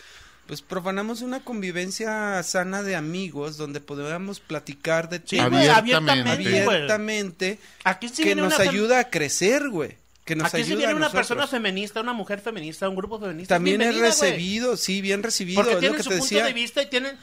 [0.48, 6.32] pues profanamos una convivencia sana de amigos donde podamos platicar de Sí, temas güey, Abiertamente.
[6.32, 9.98] abiertamente, Aquí sí que viene nos una ayuda a crecer, güey.
[10.26, 11.28] Que nos Aquí ayuda sí viene a una nosotros.
[11.28, 13.56] persona feminista, una mujer feminista, un grupo feminista.
[13.56, 15.56] También es recibido, sí, bien recibido.
[15.62, 16.46] Porque es lo tienen que su te punto decía.
[16.46, 17.18] de vista y tienen...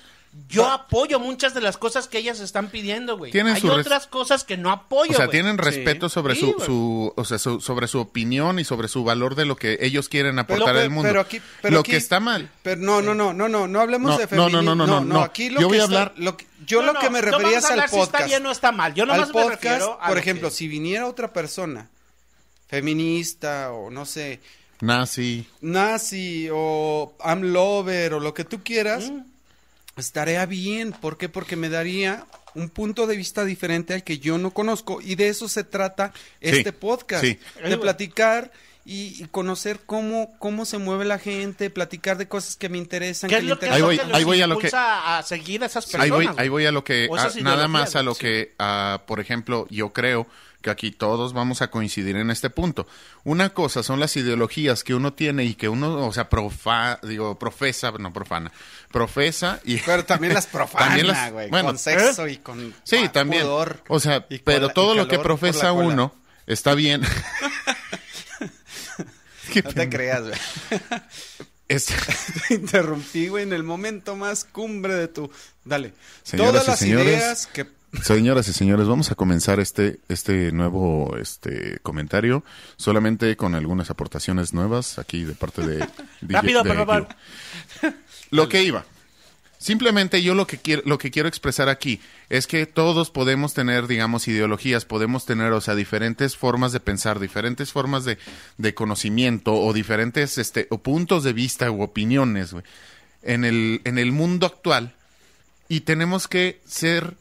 [0.49, 3.33] Yo apoyo muchas de las cosas que ellas están pidiendo, güey.
[3.33, 5.33] Tienen Hay su otras cosas que no apoyo, O sea, güey.
[5.39, 6.67] tienen respeto sobre Sí, su, güey.
[6.67, 10.09] su, o sea, su- sobre su opinión y sobre su valor de lo que ellos
[10.09, 11.09] quieren aportar Pero- al mundo.
[11.09, 12.51] pero aquí- pero lo aquí- que está mal.
[12.63, 14.63] Pero no, no, no, no, no, no hablemos No, de no, feminismo.
[14.63, 15.21] no, no, no, no, no.
[15.23, 17.11] aquí lo Yo que voy a está- hablar- lo que- yo No, lo que no,
[17.13, 18.15] me no refería es a al hablar si podcast.
[18.15, 18.95] está bien o está mal.
[18.95, 21.89] Yo al nomás me podcast, refiero a por lo ejemplo, que- si viniera otra persona
[22.69, 24.41] feminista o no sé,
[24.81, 25.47] Nazi.
[25.61, 29.21] nazi o I'm lover o lo que tú quieras, Mm.
[29.97, 30.93] Estaría bien.
[30.93, 31.29] ¿Por qué?
[31.29, 35.29] Porque me daría un punto de vista diferente al que yo no conozco y de
[35.29, 37.39] eso se trata este podcast, sí.
[37.63, 38.51] de platicar
[38.87, 43.29] y, y conocer cómo cómo se mueve la gente, platicar de cosas que me interesan,
[43.29, 43.91] ¿Qué que es lo que, interesan.
[43.91, 46.05] Ahí voy- que ahí voy a lo que- a seguir a esas personas?
[46.05, 46.39] Ahí voy, güey?
[46.39, 48.21] ahí voy a lo que, a- nada más a lo sí.
[48.21, 50.27] que, a, por ejemplo, yo creo
[50.63, 52.87] que aquí todos vamos a coincidir en este punto.
[53.25, 57.39] Una cosa son las ideologías que uno tiene y que uno, o sea, profa, digo,
[57.39, 58.51] profesa, no profana,
[58.91, 59.77] profesa y...
[59.87, 63.43] Pero también las las- güey, bueno, con sexo y con Sí, ah, también.
[63.43, 66.15] pudor o sea, pero todo lo que profesa uno
[66.47, 67.03] está bien.
[69.65, 70.35] No te creas, güey.
[71.69, 71.87] Es-
[72.49, 75.31] Te interrumpí, güey, en el momento más cumbre de tu...
[75.65, 75.95] Dale.
[76.23, 77.67] Señoras Todas las señores, ideas que...
[78.03, 82.45] Señoras y señores, vamos a comenzar este, este nuevo este comentario
[82.77, 85.77] solamente con algunas aportaciones nuevas aquí de parte de
[86.21, 87.09] DJ Rápido, de por favor.
[88.31, 88.85] Lo que iba.
[89.59, 93.87] Simplemente yo lo que quiero lo que quiero expresar aquí es que todos podemos tener,
[93.87, 98.19] digamos, ideologías, podemos tener, o sea, diferentes formas de pensar, diferentes formas de,
[98.59, 102.65] de conocimiento o diferentes este o puntos de vista u opiniones, güey,
[103.23, 104.95] en el en el mundo actual
[105.69, 107.15] y tenemos que ser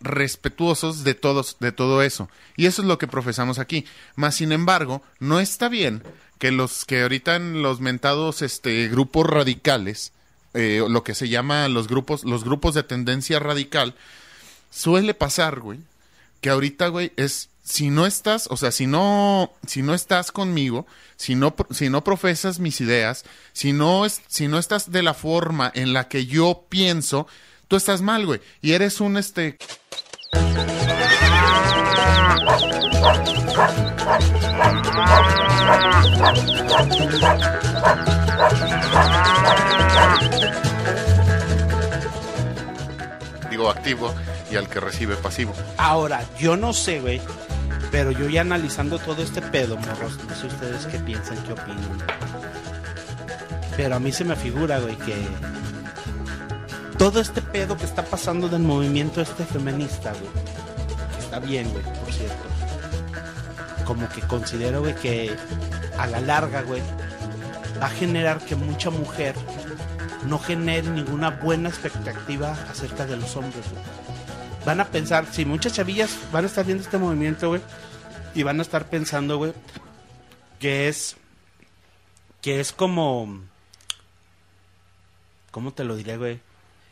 [0.00, 4.52] respetuosos de todos de todo eso y eso es lo que profesamos aquí más sin
[4.52, 6.02] embargo no está bien
[6.38, 10.12] que los que ahorita en los mentados este grupos radicales
[10.54, 13.94] eh, lo que se llama los grupos los grupos de tendencia radical
[14.70, 15.80] suele pasar güey
[16.40, 20.86] que ahorita güey es si no estás, o sea, si no, si no estás conmigo,
[21.16, 25.14] si no, si no profesas mis ideas, si no, es, si no estás de la
[25.14, 27.26] forma en la que yo pienso,
[27.66, 28.40] tú estás mal, güey.
[28.62, 29.58] Y eres un, este,
[43.50, 44.14] digo, activo
[44.50, 45.54] y al que recibe pasivo.
[45.78, 47.20] Ahora, yo no sé, güey.
[47.90, 51.98] Pero yo ya analizando todo este pedo, morros, no sé ustedes qué piensan, qué opinan.
[53.76, 55.14] Pero a mí se me figura, güey, que
[56.98, 60.32] todo este pedo que está pasando del movimiento este feminista, güey,
[61.18, 62.44] está bien, güey, por cierto.
[63.84, 65.36] Como que considero, güey, que
[65.98, 66.82] a la larga, güey,
[67.80, 69.34] va a generar que mucha mujer
[70.26, 74.06] no genere ninguna buena expectativa acerca de los hombres, güey
[74.66, 77.62] van a pensar, si muchas chavillas van a estar viendo este movimiento, güey,
[78.34, 79.52] y van a estar pensando, güey,
[80.58, 81.16] que es,
[82.42, 83.42] que es como,
[85.52, 86.40] ¿cómo te lo diré, güey?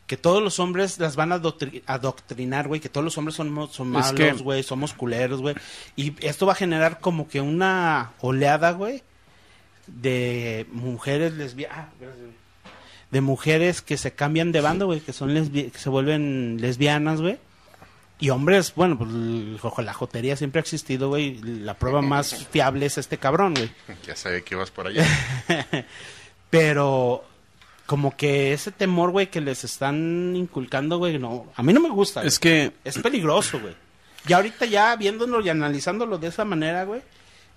[0.07, 3.47] Que todos los hombres las van a adoctri- adoctrinar, güey, que todos los hombres son,
[3.63, 5.55] Es que- malos, güey, somos culeros, güey,
[5.95, 9.01] y esto va a generar como que una oleada, güey,
[9.87, 11.89] de mujeres lesbianas, ah,
[13.11, 17.21] de mujeres que se cambian de bando, güey, que son lesbi- que se vuelven lesbianas,
[17.21, 17.37] güey.
[18.19, 19.09] Y hombres, bueno, pues
[19.85, 21.35] la jotería siempre ha existido, güey.
[21.41, 23.69] La prueba más fiable es este cabrón, güey.
[24.07, 25.05] Ya sabía que ibas por allá.
[26.49, 27.23] Pero
[27.85, 31.89] como que ese temor, güey, que les están inculcando, güey, no, a mí no me
[31.89, 32.23] gusta.
[32.23, 32.69] Es güey.
[32.69, 33.75] que Es peligroso, güey.
[34.27, 37.01] Y ahorita ya viéndolo y analizándolo de esa manera, güey,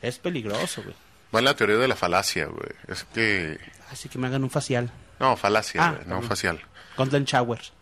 [0.03, 0.95] es peligroso, güey.
[1.35, 2.71] Va la teoría de la falacia, güey.
[2.88, 3.59] Es que...
[3.91, 4.91] Así que me hagan un facial.
[5.19, 6.61] No, falacia, Ah, güey, no facial.
[6.97, 7.73] Golden Showers.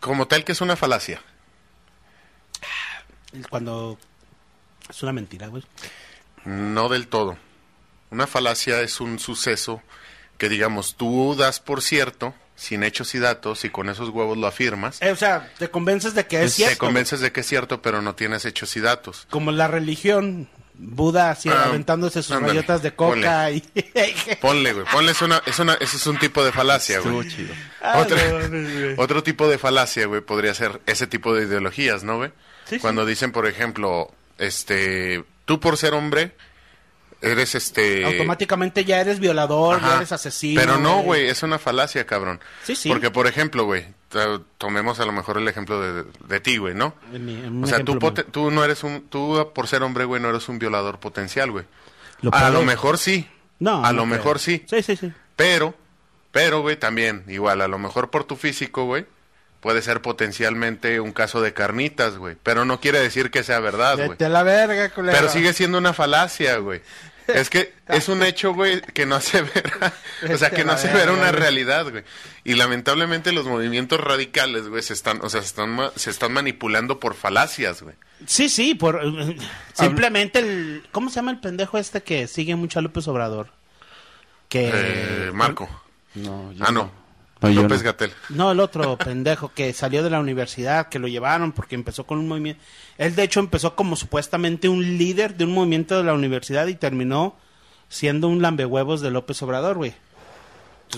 [0.00, 1.20] Como tal que es una falacia.
[3.48, 3.98] Cuando
[4.88, 5.62] es una mentira, güey.
[6.44, 7.36] No del todo.
[8.10, 9.82] Una falacia es un suceso
[10.40, 14.46] que, digamos, tú das por cierto, sin hechos y datos, y con esos huevos lo
[14.46, 15.00] afirmas.
[15.02, 16.72] Eh, o sea, te convences de que es cierto.
[16.74, 19.26] Te convences de que es cierto, pero no tienes hechos y datos.
[19.30, 20.48] Como la religión.
[20.82, 23.60] Buda así Ah, aventándose sus ándale, rayotas de coca y...
[24.40, 24.86] Ponle, güey.
[24.90, 27.18] Ponle, es una, es una, ese es un tipo de falacia, güey.
[27.18, 27.54] estuvo chido.
[27.82, 29.02] Ah, Otro, no, no, no, no.
[29.02, 32.30] otro tipo de falacia, güey, podría ser ese tipo de ideologías, ¿no, güey?
[32.64, 32.78] Sí, sí.
[32.78, 36.34] Cuando dicen, por ejemplo, este, tú por ser hombre,
[37.22, 38.04] eres este...
[38.04, 39.88] Automáticamente ya eres violador, Ajá.
[39.88, 40.60] ya eres asesino.
[40.60, 42.40] Pero no, güey, es una falacia, cabrón.
[42.64, 42.88] Sí, sí.
[42.88, 46.74] Porque, por ejemplo, güey, to- tomemos a lo mejor el ejemplo de, de ti, güey,
[46.74, 46.94] ¿no?
[47.12, 49.02] Mi- O sea, tú, ejemplo, tú no eres un...
[49.08, 51.64] Tú, por ser hombre, güey, no eres un violador potencial, güey.
[52.22, 53.28] Lo a lo mejor sí.
[53.58, 54.16] No, A no lo creo.
[54.16, 54.64] mejor sí.
[54.68, 55.12] Sí, sí, sí.
[55.36, 55.74] Pero,
[56.32, 59.06] pero, güey, también, igual, a lo mejor por tu físico, güey,
[59.60, 62.36] puede ser potencialmente un caso de carnitas, güey.
[62.42, 64.16] Pero no quiere decir que sea verdad, güey.
[64.18, 65.16] La verga, culero.
[65.18, 66.80] Pero sigue siendo una falacia, güey.
[67.34, 69.72] Es que es un hecho, güey, que no hace ver,
[70.32, 72.04] o sea, que no hace ver una realidad, güey.
[72.44, 76.32] Y lamentablemente los movimientos radicales, güey, se están, o sea, se están, ma- se están
[76.32, 77.94] manipulando por falacias, güey.
[78.26, 79.00] Sí, sí, por...
[79.74, 80.86] Simplemente el...
[80.92, 83.48] ¿Cómo se llama el pendejo este que sigue mucho a López Obrador?
[84.48, 84.70] Que...
[84.72, 85.68] Eh, Marco.
[86.14, 86.92] No, yo Ah, no.
[87.42, 87.84] No, López no.
[87.84, 88.12] Gatel.
[88.28, 92.18] No, el otro pendejo que salió de la universidad, que lo llevaron porque empezó con
[92.18, 92.62] un movimiento.
[92.98, 96.74] Él, de hecho, empezó como supuestamente un líder de un movimiento de la universidad y
[96.74, 97.36] terminó
[97.88, 99.94] siendo un lambehuevos de López Obrador, güey.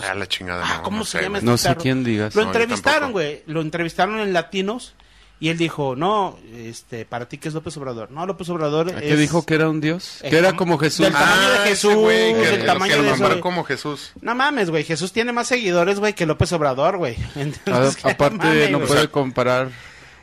[0.02, 0.64] Ah, la chingada.
[0.66, 1.54] Ah, no, ¿cómo no se sé, llama güey.
[1.54, 2.34] este No sé quién digas.
[2.34, 3.42] Lo No, entrevistaron, güey.
[3.46, 4.94] Lo entrevistaron en Latinos
[5.42, 8.12] y él dijo, no, este, para ti, ¿qué es López Obrador?
[8.12, 9.02] No, López Obrador ¿A es...
[9.02, 10.18] qué dijo que era un dios?
[10.22, 11.00] Que era como- Jesús.
[11.04, 14.12] del tamaño de ese Jesús, güey, que, del que tamaño lo de eso, como Jesús.
[14.20, 14.84] No mames, güey.
[14.84, 17.16] Jesús tiene más seguidores, güey, que López Obrador, güey.
[17.34, 19.70] A- Entonces, ¿qué aparte, mames, no puede comparar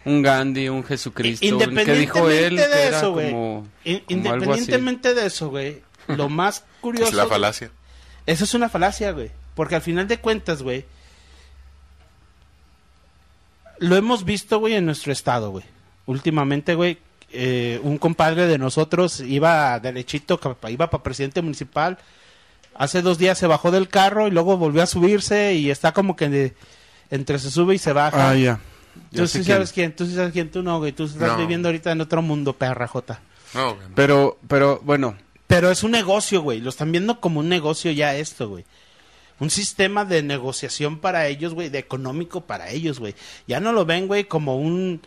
[0.06, 1.46] un Gandhi, un Jesucristo.
[1.46, 3.36] Independientemente que dijo él que de era eso, güey.
[4.08, 5.82] Independientemente de eso, güey.
[6.08, 7.08] Lo más curioso.
[7.10, 7.72] Es la falacia.
[8.26, 9.32] Eso es una falacia, güey.
[9.56, 10.86] Porque al final de cuentas, güey.
[13.80, 15.66] Lo hemos visto, güey, en nuestro estado, güey.
[16.06, 16.98] Últimamente, güey.
[17.32, 22.00] eh, un compadre de nosotros iba derechito, iba para presidente municipal.
[22.74, 26.16] Hace dos días se bajó del carro y luego volvió a subirse y está como
[26.16, 26.54] que de-
[27.12, 28.32] entre se sube y se baja.
[28.32, 28.60] Ah, ya.
[29.16, 29.56] Tú sé sí quién.
[29.58, 30.92] sabes quién, tú sí sabes quién, tú no, güey.
[30.92, 31.38] Tú estás No.
[31.38, 33.20] viviendo ahorita en otro mundo, perra jota.
[33.54, 33.88] No, güey.
[33.94, 36.60] Pero, pero, bueno, Pero es un negocio, güey.
[36.62, 38.66] Lo están viendo como un negocio ya esto, güey.
[39.40, 43.16] Un sistema de negociación para ellos, güey, de económico para ellos, güey.
[43.48, 45.02] Ya no lo ven, güey, como un...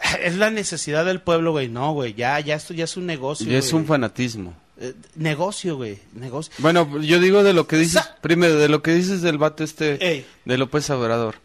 [0.22, 1.68] Es la necesidad del pueblo, güey.
[1.68, 2.14] No, güey.
[2.14, 4.54] Ya, ya esto ya es un negocio, y es un fanatismo.
[4.80, 5.98] Eh, negocio, güey.
[6.14, 6.52] Negocio.
[6.58, 9.62] Bueno, yo digo de lo que dices, Sa- primero, de lo que dices del vato
[9.62, 10.26] este, Ey.
[10.44, 11.36] de López Obrador.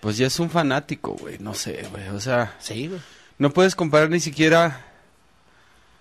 [0.00, 3.00] Pues ya es un fanático, güey, no sé, güey, o sea, sí, güey.
[3.36, 4.87] no puedes comparar ni siquiera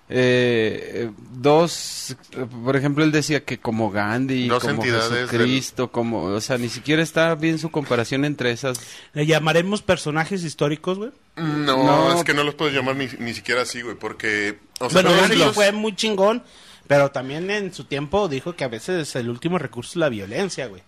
[0.09, 6.23] eh, eh, dos, eh, por ejemplo, él decía que como Gandhi, Dos como Jesucristo, como,
[6.23, 8.79] o sea, ni siquiera está bien su comparación entre esas.
[9.13, 11.11] Le llamaremos personajes históricos, güey.
[11.35, 12.17] No, No.
[12.17, 14.59] es que no los puedes llamar ni, ni siquiera así, güey, porque...
[14.79, 16.43] O sea, Bueno, Gandhi fue muy chingón,
[16.87, 20.67] pero también en su tiempo dijo que a veces el último recurso es la violencia,
[20.67, 20.83] güey.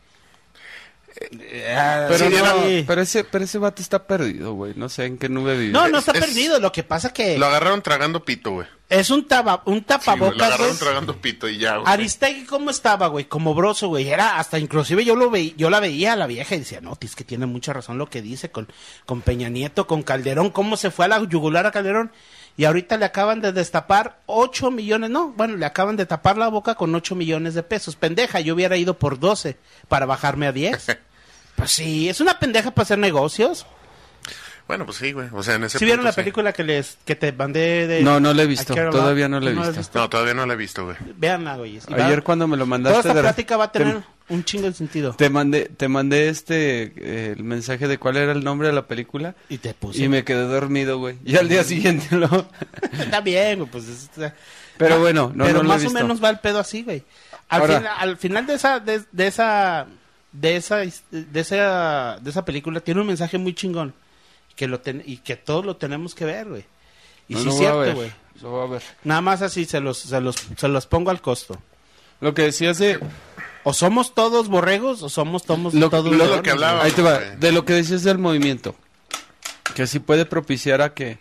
[1.30, 2.84] Pero, Sí, no, sí.
[2.88, 4.74] pero ese, pero ese vato está perdido, güey.
[4.76, 5.74] No sé en qué nube vive.
[5.74, 6.60] No, no está Es- perdido.
[6.60, 8.68] Lo que pasa que Lo agarraron tragando pito, güey.
[8.90, 10.48] Es un, taba, un Sí, güey, lo tapabocas, güey.
[10.48, 11.94] agarraron tragando pito y ya, güey.
[11.94, 13.26] Aristegui, ¿cómo estaba, güey?
[13.26, 14.10] Como broso, güey.
[14.10, 16.98] Era hasta inclusive yo lo veía, yo la veía a la vieja y decía, no,
[17.00, 18.68] es que tiene mucha razón lo que dice con,
[19.06, 22.12] con Peña Nieto, con Calderón, cómo se fue a la yugular a Calderón.
[22.58, 26.48] Y ahorita le acaban de destapar 8 millones, no, bueno, le acaban de tapar la
[26.48, 27.96] boca con 8 millones de pesos.
[27.96, 29.56] Pendeja, yo hubiera ido por 12
[29.88, 30.98] para bajarme a 10.
[31.56, 33.68] pues sí, es una pendeja para hacer negocios.
[34.70, 35.28] Bueno, pues sí, güey.
[35.34, 36.22] O sea, en ese ¿Sí vieron punto la sí.
[36.22, 39.50] película que les que te mandé de No, no la he visto, todavía no la
[39.50, 40.00] he la visto.
[40.00, 40.96] No, todavía no la he visto, güey.
[41.18, 41.80] Véanla, güey.
[41.92, 44.04] Va- Ayer cuando me lo Toda mandaste esta de- plática va a tener te,
[44.34, 45.16] un chingo de sentido.
[45.16, 48.86] te mandé te mandé este eh, el mensaje de cuál era el nombre de la
[48.86, 50.04] película Y te puse.
[50.04, 51.18] y me quedé dormido, güey.
[51.26, 52.48] Y al día siguiente lo
[53.00, 53.88] Está bien, güey, pues.
[53.90, 54.10] es-
[54.78, 56.84] Pero Ah, bueno, no, pero no lo he más o menos va el pedo así,
[56.84, 57.04] güey.
[57.50, 59.88] Al, Ahora- final- al final de esa, de, de esa,
[60.32, 63.96] de esa, de esa, de esa película tiene un mensaje muy chingón
[64.60, 66.66] que lo ten- y que todos lo tenemos que ver, güey.
[67.30, 68.12] Y No, sí es cierto, güey.
[68.42, 68.84] Lo voy a ver.
[69.06, 71.58] Nada más así se los, se los, se los pongo al costo.
[72.20, 73.00] Lo que decías de
[73.64, 76.88] O somos todos borregos o somos todos, Lo- todos lo- que hablaba- güey.
[76.88, 77.38] Ahí te va, güey.
[77.38, 78.76] de lo que decías del movimiento,
[79.76, 81.20] que sí puede propiciar a que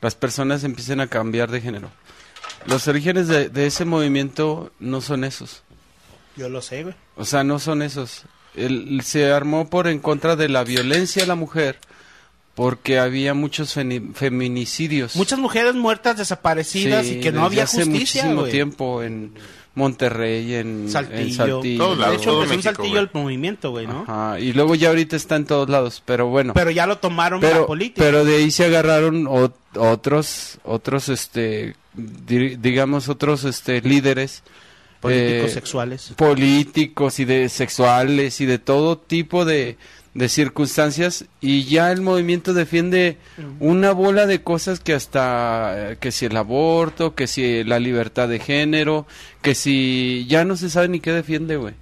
[0.00, 1.90] las personas empiecen a cambiar de género.
[2.64, 5.62] Los orígenes de, de ese movimiento no son esos,
[6.36, 6.94] Yo lo sé, güey.
[7.16, 8.22] o sea, no son esos.
[8.54, 11.78] El- se armó por en contra de la violencia a la mujer,
[12.58, 13.72] porque había muchos
[14.14, 15.14] feminicidios.
[15.14, 18.52] Muchas mujeres muertas desaparecidas Sí, y que no había hace justicia, muchísimo güey.
[18.52, 19.32] tiempo en
[19.76, 21.34] Monterrey, en en Saltillo.
[21.54, 21.84] Saltillo.
[21.84, 23.04] Todos de hecho, todo empezó un México, saltillo güey.
[23.04, 24.02] el movimiento, güey, ¿no?
[24.08, 26.52] Ajá, y luego ya ahorita está en todos lados, pero bueno.
[26.54, 28.02] Pero ya lo tomaron la pero, política.
[28.04, 34.42] pero de ahí se agarraron ot- otros, otros, este, di- digamos, otros, este, líderes
[35.00, 36.12] Políticos eh, sexuales.
[36.16, 39.76] políticos y de sexuales y de todo tipo de,
[40.18, 43.18] de circunstancias y ya el movimiento defiende
[43.60, 48.28] una bola de cosas que hasta eh, que si el aborto, que si la libertad
[48.28, 49.06] de género,
[49.42, 51.74] que si ya no se sabe ni qué defiende, güey.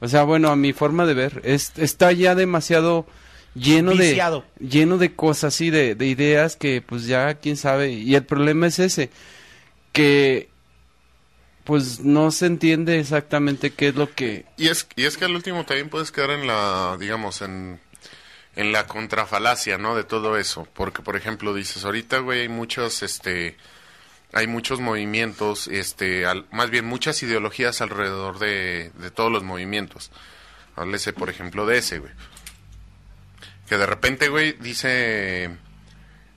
[0.00, 3.04] O sea, bueno, a mi forma de ver, es, está ya demasiado
[3.54, 4.46] lleno Viciado.
[4.58, 8.24] de lleno de cosas y de, de ideas que pues ya quién sabe y el
[8.24, 9.10] problema es ese
[9.92, 10.48] que
[11.64, 15.34] pues no se entiende exactamente qué es lo que Y es, y es que al
[15.34, 17.80] último también puedes quedar en la, digamos, en,
[18.56, 19.94] en la contrafalacia, ¿no?
[19.94, 20.66] De todo eso.
[20.74, 23.56] Porque, por ejemplo, dices, ahorita, güey, hay muchos, este,
[24.32, 30.10] hay muchos movimientos, este, más bien muchas ideologías alrededor de, de todos los movimientos.
[30.74, 32.12] Háblese, por ejemplo, de ese, güey.
[33.68, 35.50] Que de repente, güey, dice,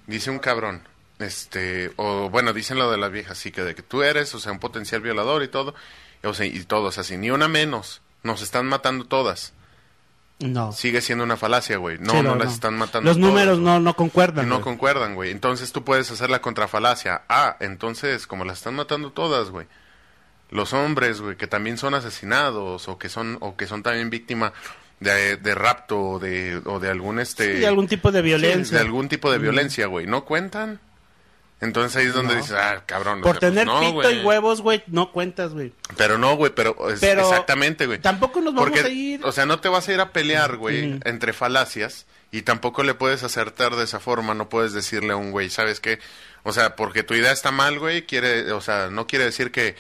[0.08, 0.88] dice un cabrón,
[1.20, 4.40] este, o bueno, dicen lo de las viejas, sí, que de que tú eres, o
[4.40, 5.74] sea, un potencial violador y todo,
[6.24, 9.54] o sea, y todos así, ni una menos, nos están matando todas.
[10.40, 10.74] No.
[10.74, 11.98] Sigue siendo una falacia, güey.
[11.98, 14.50] No, Sí, no, las están matando Los todas, números no, no concuerdan.
[14.50, 15.32] No concuerdan, güey.
[15.32, 17.22] Entonces tú puedes hacer la contrafalacia.
[17.30, 19.66] Ah, entonces, como las están matando todas, güey.
[20.50, 24.52] Los hombres, güey, que también son asesinados o que son o que son también víctima
[25.00, 28.78] de, de rapto o de, o de algún este Sí, algún tipo de Sí, violencia.
[28.78, 30.06] de algún tipo de violencia, güey.
[30.06, 30.82] ¿No cuentan?
[31.66, 32.42] Entonces ahí es donde No.
[32.42, 33.20] dices, ah, cabrón.
[33.22, 35.74] Por sea, pues tener no, pito y huevos, güey, no cuentas, güey.
[35.98, 38.00] Pero no, güey, pero, Pero exactamente, güey.
[38.00, 40.56] tampoco nos vamos Porque, a ir- O sea, no te vas a ir a pelear,
[40.56, 44.34] güey, entre falacias y tampoco le puedes acertar de esa forma.
[44.34, 46.00] No puedes decirle a un güey, ¿sabes qué?
[46.44, 49.76] O sea, porque tu idea está mal, güey, quiere, o sea, no quiere decir que,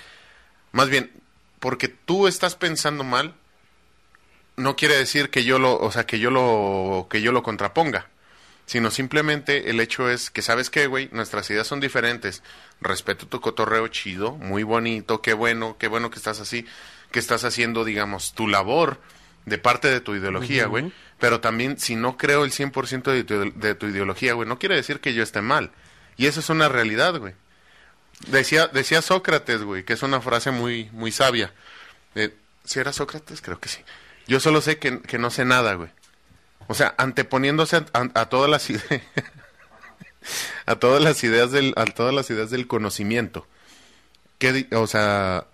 [0.72, 1.12] más bien,
[1.60, 3.34] porque tú estás pensando mal,
[4.58, 8.08] no quiere decir que yo lo, o sea, que yo lo, que yo lo contraponga
[8.66, 11.10] sino simplemente el hecho es que, ¿sabes qué, güey?
[11.12, 12.42] Nuestras ideas son diferentes.
[12.82, 16.66] Respeto tu cotorreo chido, muy bonito, qué bueno, qué bueno que estás así,
[17.12, 19.00] que estás haciendo, digamos, tu labor
[19.46, 20.92] de parte de tu ideología, güey.
[21.20, 24.76] Pero también, si no creo el 100% de tu, de tu ideología, güey, no quiere
[24.76, 25.72] decir que yo esté mal.
[26.18, 27.34] Y eso es una realidad, güey.
[28.28, 31.54] Decía, decía Sócrates, güey, que es una frase muy, muy sabia.
[32.16, 33.42] Eh, ¿Si era Sócrates?
[33.42, 33.82] Creo que sí.
[34.28, 35.90] Yo solo sé que, que no sé nada, güey.
[36.68, 38.84] O sea, anteponiéndose a, a- a todas las ideas
[40.66, 43.48] a todas las ideas del a todas las ideas del conocimiento.
[44.40, 45.46] ¿Qué o sea,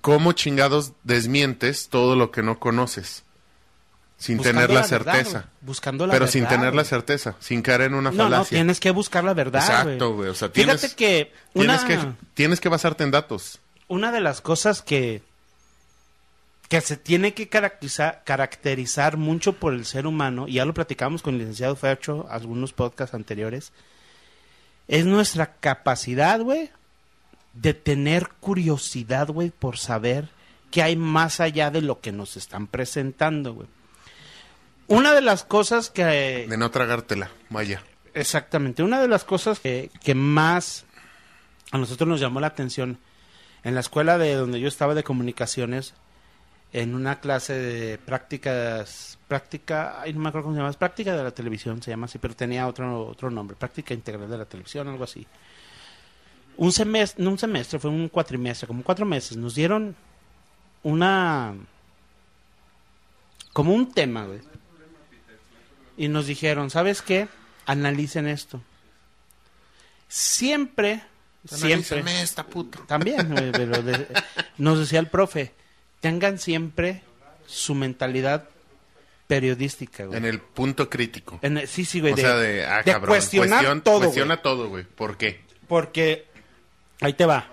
[0.00, 3.24] ¿cómo chingados desmientes todo lo que no conoces?
[4.18, 5.48] sin Buscando tener la, certeza.
[5.62, 8.56] Buscando la pero sin tener la certeza, sin caer en una No, no, falacia.
[8.58, 10.28] tienes que buscar la verdad, Exacto, güey.
[10.28, 13.58] O sea, tienes, Fíjate que una, tienes que tienes que basarte en datos.
[13.88, 15.22] una de las cosas que
[16.72, 21.20] que se tiene que caracterizar, caracterizar mucho por el ser humano, y ya lo platicamos
[21.20, 23.74] con el licenciado Fercho, algunos podcasts anteriores,
[24.88, 26.70] es nuestra capacidad, güey,
[27.52, 30.30] de tener curiosidad, güey, por saber
[30.70, 33.68] qué hay más allá de lo que nos están presentando, güey.
[34.86, 36.46] Una de las cosas que...
[36.48, 37.82] De no tragártela, vaya.
[38.14, 38.82] Exactamente.
[38.82, 40.86] Una de las cosas que, que más
[41.70, 42.98] a nosotros nos llamó la atención
[43.62, 45.92] en la escuela de donde yo estaba de comunicaciones,
[46.72, 51.22] en una clase de prácticas, práctica, ay, no me acuerdo cómo se llama, práctica de
[51.22, 54.88] la televisión, se llama así, pero tenía otro, otro nombre, práctica integral de la televisión,
[54.88, 55.26] algo así.
[56.56, 59.94] Un semestre, no un semestre, fue un cuatrimestre, como cuatro meses, nos dieron
[60.82, 61.54] una,
[63.52, 64.40] como un tema, güey.
[65.98, 67.28] Y nos dijeron, ¿sabes qué?
[67.66, 68.62] Analicen esto.
[70.08, 71.02] Siempre,
[71.46, 72.80] siempre, Analízame esta puta.
[72.86, 74.06] también, güey, pero de-
[74.58, 75.54] nos decía el profe,
[76.02, 77.02] tengan siempre
[77.46, 78.48] su mentalidad
[79.26, 80.18] periodística, güey.
[80.18, 81.38] En el punto crítico.
[81.42, 82.12] En el- sí, sí, güey.
[82.12, 84.42] o de, sea, de, ah, de cabrón, cuestionar cuestión- todo, Cuestiona güey.
[84.42, 84.84] todo, güey.
[84.84, 85.40] ¿Por qué?
[85.68, 86.26] Porque,
[87.00, 87.46] ahí te va.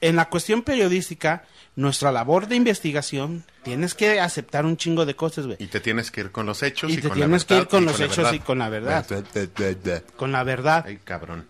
[0.00, 1.44] En la cuestión periodística,
[1.76, 5.56] nuestra labor de investigación, tienes que aceptar un chingo de cosas, güey.
[5.60, 7.54] Y te tienes que ir con los hechos y, Y te con la tienes que
[7.54, 8.32] ir verdad con los hechos verdad.
[8.32, 9.06] y con la verdad.
[9.08, 10.02] Da, da, da, da.
[10.16, 10.84] Con la verdad.
[10.86, 11.46] Ay, cabrón.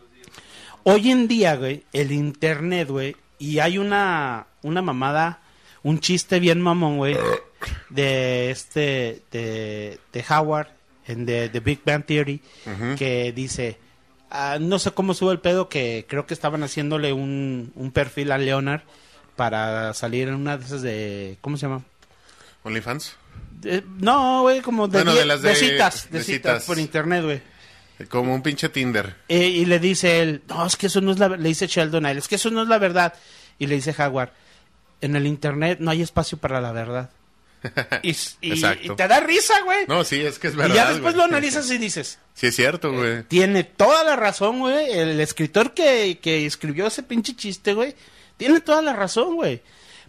[0.85, 5.41] Hoy en día, güey, el internet, güey, y hay una, una mamada,
[5.83, 7.17] un chiste bien mamón, güey,
[7.91, 10.69] de este, de, de Howard,
[11.07, 12.41] en de, The Big Bang Theory,
[12.97, 13.79] que dice,
[14.31, 18.33] ah, no sé cómo sube el pedo, que creo que estaban haciéndole un, un perfil
[18.33, 18.83] a Leonard
[19.37, 21.83] para salir en una de esas de, ¿cómo se llama?
[22.65, 23.17] ¿OnlyFans?
[23.61, 26.65] De- no, güey, como de, Bueno, de las de citas, de, citas citas.
[26.65, 27.41] por internet, güey.
[28.09, 29.17] Como un pinche Tinder.
[29.29, 32.07] Eh, y le dice él, no, es que eso no es la le dice Sheldon
[32.07, 33.15] a él, es que eso no es la verdad.
[33.59, 34.31] Y le dice Howard,
[35.01, 37.11] en el internet no hay espacio para la verdad.
[38.03, 39.85] Y, y- te da risa, güey.
[39.89, 40.75] No, sí, es que es verdad.
[40.75, 41.17] y ya después güey.
[41.17, 43.25] lo analizas y dices, Sí, es cierto, güey.
[43.25, 44.93] tiene toda la razón, güey.
[44.93, 47.97] El escritor que, que escribió ese pinche chiste, güey,
[48.37, 49.61] tiene toda la razón, güey.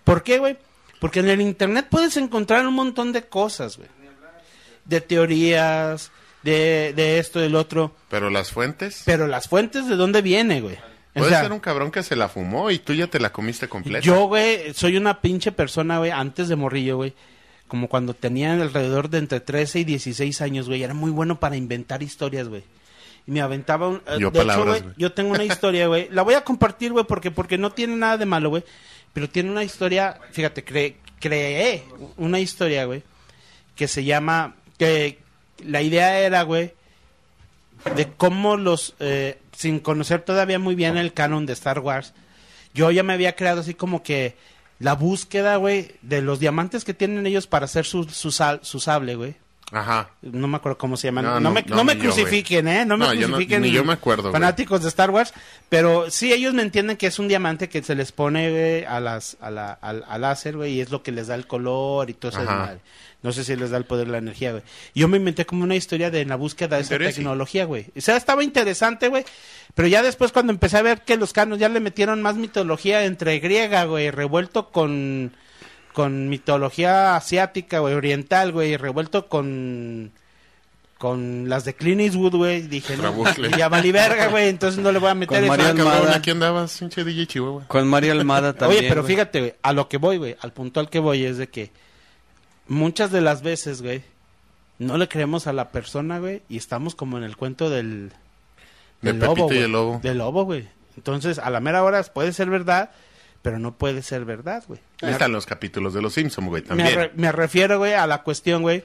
[0.04, 0.58] ¿Por qué, güey?
[1.00, 3.90] Porque en el internet puedes encontrar un montón de cosas, güey.
[4.86, 6.12] De teorías,
[6.44, 7.96] de, de esto, del otro.
[8.10, 9.02] Pero las fuentes.
[9.06, 10.78] Pero las fuentes, ¿de dónde viene, güey?
[11.20, 13.68] Puede sea, ser un cabrón que se la fumó y tú ya te la comiste
[13.70, 14.00] completa.
[14.00, 17.14] Yo, güey, soy una pinche persona, güey, antes de morrillo, güey.
[17.68, 20.82] Como cuando tenía alrededor de entre 13 y 16 años, güey.
[20.84, 22.64] Era muy bueno para inventar historias, güey.
[23.28, 23.98] Y me aventaba un...
[24.08, 24.96] eh, Yo de hecho, palabras, güey, güey.
[24.98, 26.08] yo tengo una historia, güey.
[26.12, 28.64] La voy a compartir, güey, porque, porque no tiene nada de malo, güey.
[29.14, 31.84] Pero tiene una historia, fíjate, cre- creé
[32.18, 33.04] una historia, güey,
[33.76, 34.56] que se llama...
[34.78, 35.20] Que
[35.64, 36.74] la idea era, güey,
[37.96, 42.14] de cómo los, eh, sin conocer todavía muy bien el canon de Star Wars,
[42.74, 44.38] yo ya me había creado así como que
[44.80, 48.80] la búsqueda, güey, de los diamantes que tienen ellos para hacer su, su, sal- su
[48.80, 49.36] sable, güey.
[49.72, 50.10] Ajá.
[50.24, 51.26] No me acuerdo cómo se llaman.
[51.26, 52.86] No, No, no, me, no, no me ni yo, crucifiquen, ¿eh?
[52.86, 53.62] No me No, yo no- crucifiquen.
[53.62, 54.34] ni yo me acuerdo, güey.
[54.34, 55.32] Fanáticos de Star Wars.
[55.70, 59.00] Pero sí, ellos me entienden que es un diamante que se les pone, güey, a
[59.00, 62.10] las, a la, al, al láser, güey, y es lo que les da el color
[62.10, 62.42] y todo eso.
[63.22, 64.64] No sé si les da el poder de la energía, güey.
[64.96, 67.04] Yo me inventé como una historia de la búsqueda de esa sí.
[67.04, 67.88] tecnología, güey.
[67.96, 69.26] O sea, estaba interesante, güey.
[69.76, 73.04] Pero ya después cuando empecé a ver que los canos ya le metieron más mitología
[73.04, 75.34] entre griega, güey, revuelto con
[76.00, 80.14] con mitología asiática, güey, oriental, güey, revuelto con
[80.98, 83.52] con las de Clint Eastwood, güey, dije, no, Trabucle.
[83.58, 85.48] ya valí verga, güey, entonces no le voy a meter Con eso.
[85.50, 86.16] María Ah, cabrón, Almada.
[86.16, 87.66] aquí andabas, pinche DJ Chihuahua.
[87.68, 88.80] Con María Almada también.
[88.80, 89.14] Oye, pero güey.
[89.14, 91.72] fíjate, güey, a lo que voy, güey, al punto al que voy es de que
[92.70, 94.04] muchas de las veces, güey,
[94.78, 98.14] no le creemos a la persona, güey, y estamos como en el cuento del,
[99.02, 100.00] De del Pepito y el lobo.
[100.02, 100.66] Del lobo, güey.
[100.96, 102.90] Entonces, a la mera hora puede ser verdad,
[103.42, 104.80] pero no puede ser verdad, güey.
[105.02, 106.96] Ahí Me, están los capítulos de los Simpsons, güey, me también.
[106.96, 108.84] re- me refiero, güey, a la cuestión, güey,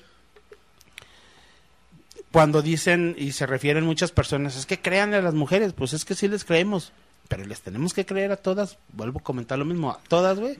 [2.31, 6.05] cuando dicen y se refieren muchas personas, es que créanle a las mujeres, pues es
[6.05, 6.93] que sí les creemos,
[7.29, 10.59] pero les tenemos que creer a todas, vuelvo a comentar lo mismo, a todas, güey.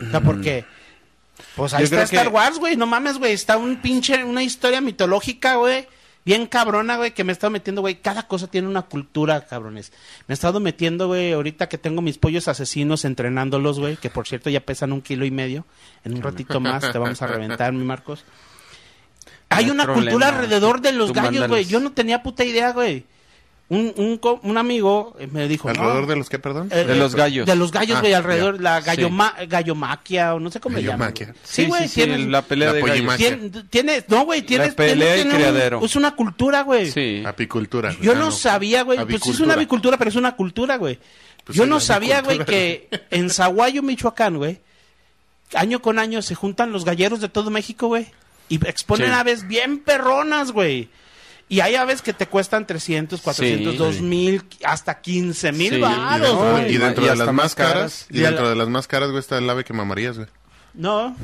[0.00, 0.64] O sea, porque
[1.56, 4.42] pues ahí Yo está Star que- Wars, güey, no mames, güey, está un pinche una
[4.42, 5.86] historia mitológica, güey.
[6.24, 7.96] Bien cabrona, güey, que me he estado metiendo, güey.
[7.96, 9.92] Cada cosa tiene una cultura, cabrones.
[10.26, 14.28] Me he estado metiendo, güey, ahorita que tengo mis pollos asesinos entrenándolos, güey, que por
[14.28, 15.64] cierto ya pesan un kilo y medio.
[16.04, 18.24] En un ratito más te vamos a reventar, mi Marcos.
[19.48, 20.10] Hay una problema.
[20.10, 21.64] cultura alrededor de los Tú gallos, güey.
[21.64, 23.04] Yo no tenía puta idea, güey.
[23.70, 26.68] Un, un, un amigo eh, me dijo, ¿Alrededor no, de los que, perdón?
[26.72, 27.46] eh, De los gallos.
[27.46, 28.62] De los gallos, Ah, güey, alrededor, ya.
[28.62, 28.86] la Sí.
[28.86, 30.96] galloma, gallomaquia, o no sé cómo se llama.
[31.06, 31.26] Gallomaquia.
[31.28, 31.38] güey.
[31.44, 33.16] Sí, güey, tienes- la pelea La de gallos.
[33.18, 35.80] tien- tienes, no, güey, tienes, pelea tienes- y un- criadero.
[35.84, 36.90] es una cultura, güey.
[36.90, 37.22] Sí.
[37.24, 37.94] Apicultura.
[38.02, 38.98] Yo Ah, no, sabía, güey.
[39.06, 40.98] Pues sí es una avicultura, pero es una cultura, güey.
[41.44, 44.58] Pues Yo sí, no la sabía, güey, que en Zaguayo, Michoacán, güey,
[45.54, 48.06] año con año se juntan los galleros de todo México, güey.
[48.48, 49.12] Y exponen Sí.
[49.14, 50.88] aves bien perronas, güey.
[51.50, 53.78] Y hay aves que te cuestan 300, 400, Sí.
[53.78, 56.72] 2000, hasta 15 mil Sí, Y baros, güey.
[56.74, 58.06] y dentro y de las más caras, caras.
[58.08, 60.28] y dentro la- de las más caras, güey, está el ave que mamarías, güey.
[60.74, 61.16] No.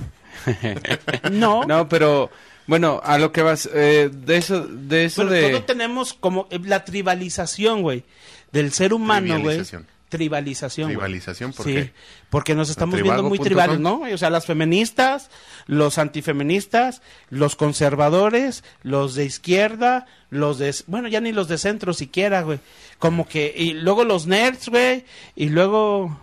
[1.31, 1.65] no.
[1.65, 2.31] No, pero
[2.67, 6.49] bueno, a lo que vas eh, de eso de eso Bueno, de todo tenemos como
[6.51, 8.05] eh, la tribalización, güey,
[8.53, 9.63] del ser humano, güey.
[10.09, 10.89] Tribalización.
[10.89, 11.53] Tribalización.
[11.53, 11.93] ¿por sí, qué?
[12.31, 13.81] porque nos estamos viendo muy tribales.
[13.81, 14.03] ¿no?
[14.03, 15.31] O sea, las feministas,
[15.67, 20.73] los antifeministas, los conservadores, los de izquierda, los de...
[20.87, 22.61] Bueno, ya ni los de centro siquiera, güey.
[23.01, 23.53] Como que...
[23.57, 25.05] Y luego los nerds, güey.
[25.35, 26.17] Y luego...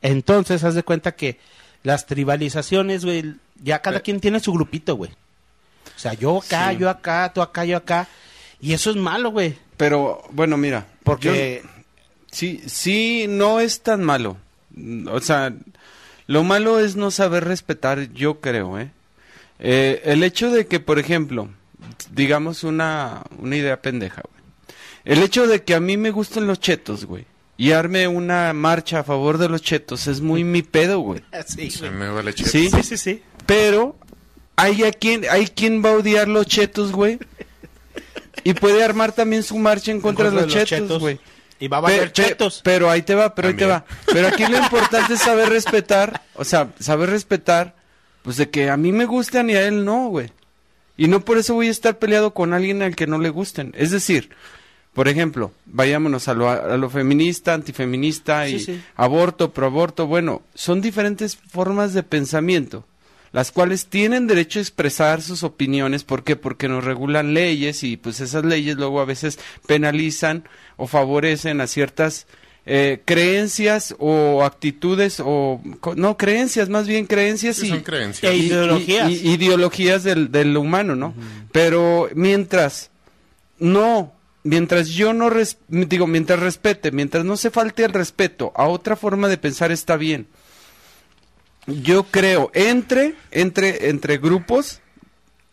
[0.00, 1.40] Entonces, haz de cuenta que
[1.82, 5.10] las tribalizaciones, güey, ya cada quien tiene su grupito, güey.
[5.96, 6.76] O sea, yo acá, Sí.
[6.78, 8.06] yo acá, tú acá, yo acá.
[8.60, 9.56] Y eso es malo, güey.
[9.76, 11.62] pero bueno, mira, Porque...
[11.64, 11.70] yo-
[12.30, 14.36] sí sí no es tan malo.
[15.10, 15.52] O sea,
[16.26, 18.90] lo malo es no saber respetar, yo creo, ¿eh?
[19.60, 21.48] Eh, el hecho de que, por ejemplo,
[22.12, 24.38] digamos una, una idea pendeja, güey.
[25.04, 27.24] El hecho de que a mí me gusten los chetos, güey,
[27.56, 31.22] y arme una marcha a favor de los chetos es muy mi pedo, güey.
[31.46, 32.50] Sí, Se me vale cheto.
[32.50, 32.68] Sí.
[32.70, 33.22] sí, sí, sí.
[33.46, 33.96] Pero
[34.58, 37.18] hay a quien, hay quien va a odiar los chetos, güey.
[38.44, 41.18] Y puede armar también su marcha en contra, de los, chetos, güey.
[41.60, 42.60] Y va a valer pe- chetos.
[42.62, 43.84] Pero ahí te va, pero ahí te va.
[44.12, 47.74] Pero aquí lo importante es saber respetar, o sea, saber respetar,
[48.22, 50.30] pues de que a mí me gustan y a él no, güey.
[50.96, 53.72] Y no por eso voy a estar peleado con alguien al que no le gusten.
[53.76, 54.30] Es decir,
[54.94, 58.82] por ejemplo, vayámonos a lo, a lo feminista, antifeminista y Sí, sí.
[58.96, 60.06] aborto, proaborto.
[60.06, 62.84] Bueno, son diferentes formas de pensamiento,
[63.32, 66.04] las cuales tienen derecho a expresar sus opiniones.
[66.04, 66.36] ¿Por qué?
[66.36, 70.44] Porque nos regulan leyes y pues esas leyes luego a veces penalizan
[70.76, 72.26] o favorecen a ciertas
[72.70, 75.60] eh, creencias o actitudes o
[75.96, 78.30] no creencias, más bien creencias Sí, y son creencias.
[78.32, 79.10] E ideologías.
[79.10, 81.14] y- y- ideologías del, del humano, ¿no?
[81.52, 82.90] Pero mientras
[83.58, 84.12] no,
[84.44, 88.96] mientras yo no res- digo, mientras respete, mientras no se falte el respeto a otra
[88.96, 90.26] forma de pensar está bien.
[91.68, 94.80] Yo creo entre entre entre grupos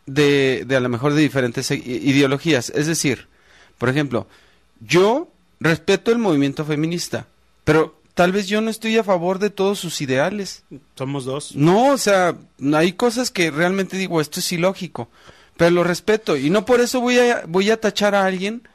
[0.06, 3.28] de, de a lo mejor de diferentes ideologías, es decir,
[3.78, 4.28] por ejemplo,
[4.80, 7.28] yo respeto el movimiento feminista,
[7.66, 10.64] pero tal vez yo no estoy a favor de todos sus ideales.
[10.96, 11.56] Somos dos.
[11.56, 12.38] No, o sea,
[12.74, 15.10] hay cosas que realmente digo, esto es ilógico,
[15.58, 18.68] pero lo respeto y no por eso voy a voy a tachar a alguien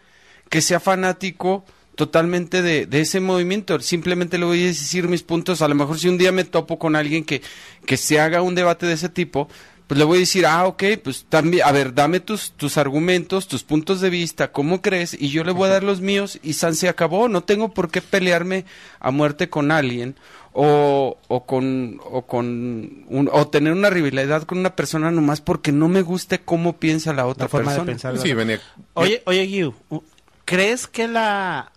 [0.51, 1.65] que sea fanático
[2.01, 5.99] totalmente de, de ese movimiento, simplemente le voy a decir mis puntos, a lo mejor
[5.99, 7.43] si un día me topo con alguien que,
[7.85, 9.49] que se haga un debate de ese tipo,
[9.87, 13.49] pues le voy a decir, ah, ok, pues también, a ver, dame tus, tus argumentos,
[13.49, 16.55] tus puntos de vista, cómo crees, y yo le voy a dar los míos y
[16.55, 18.65] San se acabó, no tengo por qué pelearme
[18.99, 20.15] a muerte con alguien
[20.53, 25.71] o, o con, o con, un- o tener una rivalidad con una persona nomás porque
[25.71, 27.93] no me guste cómo piensa la otra La forma de persona.
[28.13, 28.19] pensar.
[28.27, 28.59] Sí, venía.
[28.95, 30.01] Oye, oye, Gui,
[30.45, 31.71] ¿crees que la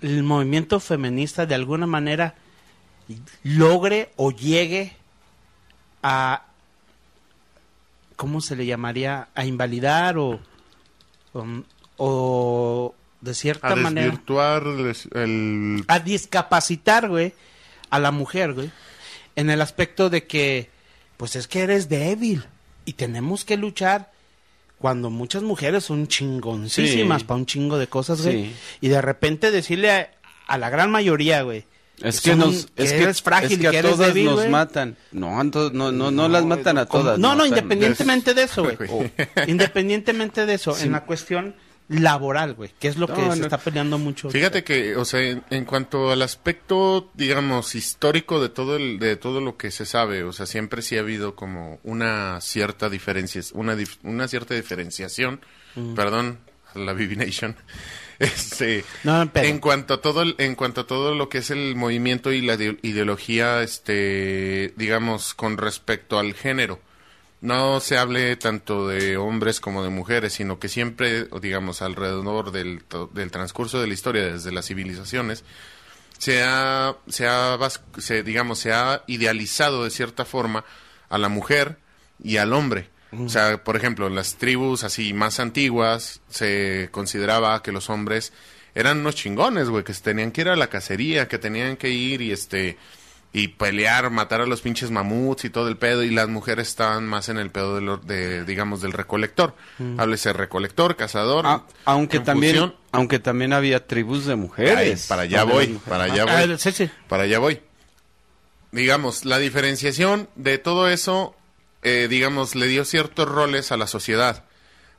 [0.00, 2.34] el movimiento feminista de alguna manera
[3.42, 4.96] logre o llegue
[6.02, 6.46] a
[8.16, 9.28] ¿cómo se le llamaría?
[9.34, 10.40] a invalidar o
[11.32, 11.64] o,
[11.96, 14.62] o de cierta A manera desvirtuar
[15.14, 15.84] el...
[15.88, 17.34] a discapacitar, güey,
[17.90, 18.70] a la mujer, güey,
[19.36, 20.70] en el aspecto de que,
[21.16, 22.44] pues es que eres débil
[22.84, 24.12] y tenemos que luchar
[24.78, 27.26] cuando muchas mujeres son chingoncísimas Sí.
[27.26, 28.54] para un chingo de cosas, güey, Sí.
[28.82, 30.10] y de repente decirle a,
[30.46, 31.64] a la gran mayoría, güey,
[32.02, 34.08] Es que son- nos, que es que, eres frágil es que a que eres todas
[34.14, 34.96] débil, nos matan.
[35.12, 37.18] No, to- no, no, no las matan a todas.
[37.18, 38.76] no, no, independientemente de eso, güey.
[38.76, 38.90] güey.
[39.36, 41.54] O- Independientemente de eso, en la cuestión
[41.88, 44.28] laboral, güey, que es lo que No, se está peleando mucho.
[44.30, 49.16] Fíjate que, o sea, en, en cuanto al aspecto, digamos, histórico de todo el, de
[49.16, 53.40] todo lo que se sabe, o sea, siempre sí ha habido como una cierta diferencia,
[53.54, 55.40] una, dif- una cierta diferenciación,
[55.94, 56.38] perdón,
[56.74, 57.54] la BB Nation,
[58.18, 61.76] este, No, en cuanto a todo, el- en cuanto a todo lo que es el
[61.76, 66.80] movimiento y la ide- ideología, este, digamos, con respecto al género.
[67.40, 72.82] No se hable tanto de hombres como de mujeres, sino que siempre, digamos, alrededor del,
[73.12, 75.44] del transcurso de la historia, desde las civilizaciones,
[76.18, 77.58] se ha, se ha,
[77.98, 80.64] se, digamos, se ha idealizado de cierta forma
[81.08, 81.78] a la mujer
[82.22, 82.88] y al hombre.
[83.12, 88.32] O sea, por ejemplo, en las tribus así más antiguas se consideraba que los hombres
[88.74, 92.20] eran unos chingones, güey, que tenían que ir a la cacería, que tenían que ir
[92.20, 92.76] y este
[93.38, 97.06] y pelear, matar a los pinches mamuts y todo el pedo, y las mujeres estaban
[97.06, 99.54] más en el pedo de, lo- de, digamos, del recolector.
[99.98, 101.44] Háblese recolector, cazador.
[101.46, 105.06] Ah, aunque también aunque también había tribus de Ay, mujeres.
[105.06, 106.58] para allá voy, mujeres- para allá Ah, voy.
[106.58, 106.90] sí, sí.
[107.08, 107.60] Para allá voy.
[108.72, 111.34] Digamos, la diferenciación de todo eso,
[111.82, 114.44] eh, digamos, le dio ciertos roles a la sociedad.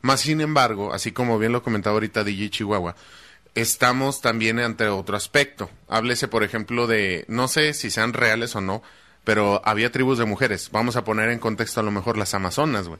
[0.01, 2.95] Más sin embargo, así como bien lo comentaba ahorita DJ Chihuahua,
[3.61, 5.69] estamos también ante otro aspecto.
[5.87, 8.83] Háblese, por ejemplo, de, no sé si sean reales o no,
[9.23, 10.69] pero había tribus de mujeres.
[10.71, 12.99] Vamos a poner en contexto a lo mejor las amazonas, güey.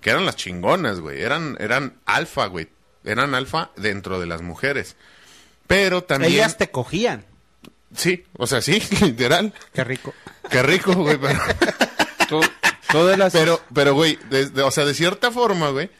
[0.00, 1.20] Que eran las chingonas, güey.
[1.22, 2.68] Eran, eran alfa, güey.
[3.04, 4.96] Eran alfa dentro de las mujeres.
[5.66, 6.32] Pero también...
[6.32, 7.24] Ellas te cogían.
[7.96, 9.52] Sí, o sea, sí, literal.
[9.72, 10.14] Qué rico.
[10.50, 11.16] Qué rico, güey.
[11.18, 11.40] Pero,
[12.28, 12.40] To-
[12.90, 15.90] todas las pero, pero, güey, de- de- o sea, de cierta forma, güey,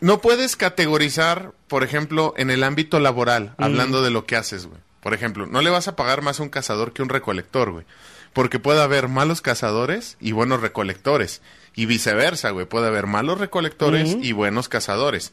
[0.00, 4.80] no puedes categorizar, por ejemplo, en el ámbito laboral, hablando de lo que haces, güey.
[5.00, 7.70] Por ejemplo, no le vas a pagar más a un cazador que a un recolector,
[7.70, 7.84] güey.
[8.32, 11.40] Porque puede haber malos cazadores y buenos recolectores.
[11.74, 12.66] Y viceversa, güey.
[12.66, 15.32] Puede haber malos recolectores y buenos cazadores.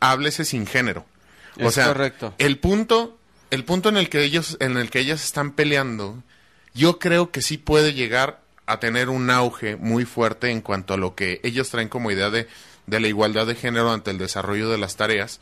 [0.00, 1.06] Háblese sin género.
[1.60, 2.34] O Es sea, correcto.
[2.38, 3.16] el punto,
[3.50, 6.22] el punto en el que ellos, en el que ellas están peleando,
[6.74, 10.96] yo creo que sí puede llegar a tener un auge muy fuerte en cuanto a
[10.96, 12.48] lo que ellos traen como idea de,
[12.86, 15.40] de la igualdad de género ante el desarrollo de las tareas.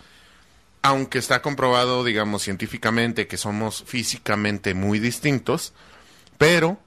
[0.82, 5.72] Aunque está comprobado, digamos, científicamente que somos físicamente muy distintos,
[6.38, 6.78] pero,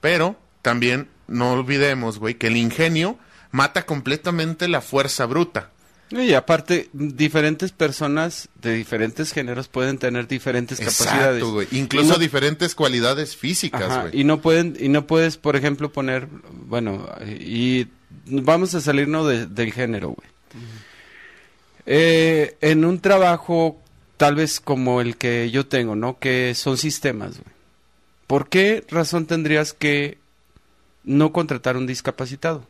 [0.00, 3.18] pero, también no olvidemos, güey, que el ingenio
[3.50, 5.70] mata completamente la fuerza bruta.
[6.10, 11.42] Y aparte, diferentes personas de diferentes géneros pueden tener diferentes capacidades.
[11.42, 15.92] Exacto, Incluso no- diferentes cualidades físicas, Ajá, y no pueden y no puedes, por ejemplo,
[15.92, 16.26] poner,
[16.66, 17.86] bueno, y
[18.30, 20.28] vamos a salirnos de- del género, güey.
[21.86, 23.80] Eh, en un trabajo
[24.16, 26.18] tal vez como el que yo tengo, ¿no?
[26.18, 27.54] Que son sistemas, güey.
[28.26, 30.18] ¿Por qué razón tendrías que
[31.04, 32.66] no contratar un discapacitado?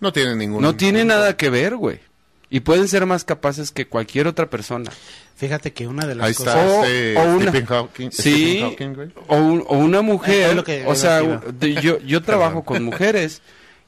[0.00, 0.62] No tiene ningún...
[0.62, 1.98] No tiene nada que ver, güey.
[2.50, 4.90] Y pueden ser más capaces que cualquier otra persona.
[5.36, 6.54] Fíjate que una de las Ahí cosas...
[6.56, 8.10] está O- este o una- Stephen Hawking.
[8.12, 9.08] Sí, Stephen Hawking, güey.
[9.26, 11.20] o, un- o una mujer, que- o sea,
[11.82, 13.42] yo, yo trabajo con mujeres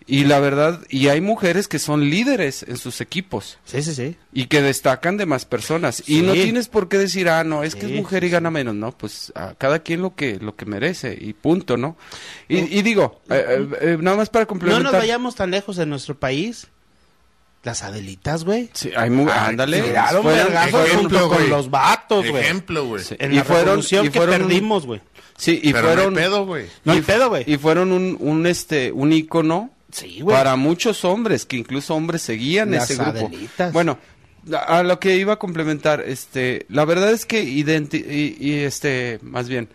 [0.08, 4.16] y la verdad, y hay mujeres que son líderes en sus equipos Sí, sí, sí.
[4.32, 7.74] y que destacan de más personas y no tienes por qué decir, ah, no, es
[7.74, 10.64] que es mujer y gana menos, no, pues a cada quien lo que lo que
[10.64, 11.96] merece y punto, ¿no?
[12.48, 14.84] Y, y digo, eh, eh, eh, nada más para No complementar.
[14.84, 16.68] nos vayamos tan lejos de nuestro país.
[17.64, 18.70] Las Adelitas, güey.
[18.74, 22.44] Sí, hay mu- Ah, ándale, Tiraron ejemplo, con los vatos, güey.
[22.44, 23.02] Ejemplo, güey.
[23.02, 23.16] Sí.
[23.18, 25.00] En Y la fueron- revolución y que fueron- perdimos, güey.
[25.36, 26.66] sí, y Pero fueron no hay pedo, güey.
[26.84, 27.42] No hay pedo, güey.
[27.44, 30.36] Y fueron un, un este un ícono Sí, güey.
[30.36, 33.26] para muchos hombres, que incluso hombres seguían Las ese grupo.
[33.26, 33.72] Adelitas.
[33.72, 33.98] Bueno,
[34.66, 39.18] a lo que iba a complementar, este, la verdad es que identi y, y, este,
[39.22, 39.68] más bien,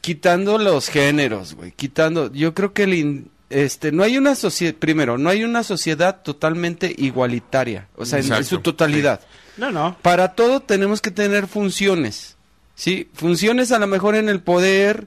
[0.00, 4.74] quitando los géneros, güey, quitando, yo creo que el in- este, no hay una sociedad,
[4.74, 9.20] primero, no hay una sociedad totalmente igualitaria, o sea, en- su totalidad.
[9.56, 9.96] No, no.
[10.02, 12.36] Para todo tenemos que tener funciones,
[12.74, 13.08] ¿sí?
[13.14, 15.06] Funciones a lo mejor en el poder,